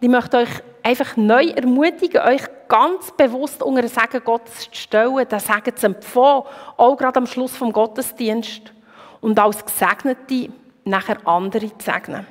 Ich 0.00 0.08
möchte 0.08 0.38
euch 0.38 0.48
einfach 0.82 1.16
neu 1.16 1.44
ermutigen, 1.48 2.22
euch 2.22 2.42
ganz 2.68 3.12
bewusst 3.16 3.62
unter 3.62 3.82
den 3.82 3.90
Segen 3.90 4.24
Gottes 4.24 4.60
zu 4.60 4.68
stellen, 4.72 5.26
den 5.28 5.40
Segen 5.40 5.76
zu 5.76 5.86
empfangen, 5.86 6.44
auch 6.76 6.96
gerade 6.96 7.18
am 7.18 7.26
Schluss 7.26 7.56
vom 7.56 7.72
Gottesdienst. 7.72 8.72
Und 9.20 9.38
als 9.38 9.62
Gesegnete 9.64 10.50
nachher 10.84 11.18
andere 11.26 11.68
zu 11.76 11.84
segnen. 11.84 12.26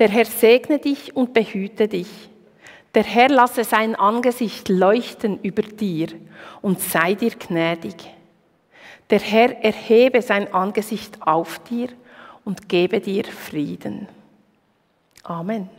Der 0.00 0.08
Herr 0.08 0.24
segne 0.24 0.80
dich 0.80 1.14
und 1.14 1.32
behüte 1.32 1.86
dich. 1.86 2.08
Der 2.94 3.04
Herr 3.04 3.28
lasse 3.28 3.62
sein 3.62 3.94
Angesicht 3.94 4.68
leuchten 4.68 5.38
über 5.42 5.62
dir 5.62 6.08
und 6.62 6.80
sei 6.80 7.14
dir 7.14 7.30
gnädig. 7.30 7.94
Der 9.10 9.20
Herr 9.20 9.62
erhebe 9.62 10.22
sein 10.22 10.52
Angesicht 10.52 11.22
auf 11.24 11.60
dir 11.60 11.88
und 12.44 12.68
gebe 12.68 13.00
dir 13.00 13.24
Frieden. 13.24 14.08
Amen. 15.28 15.77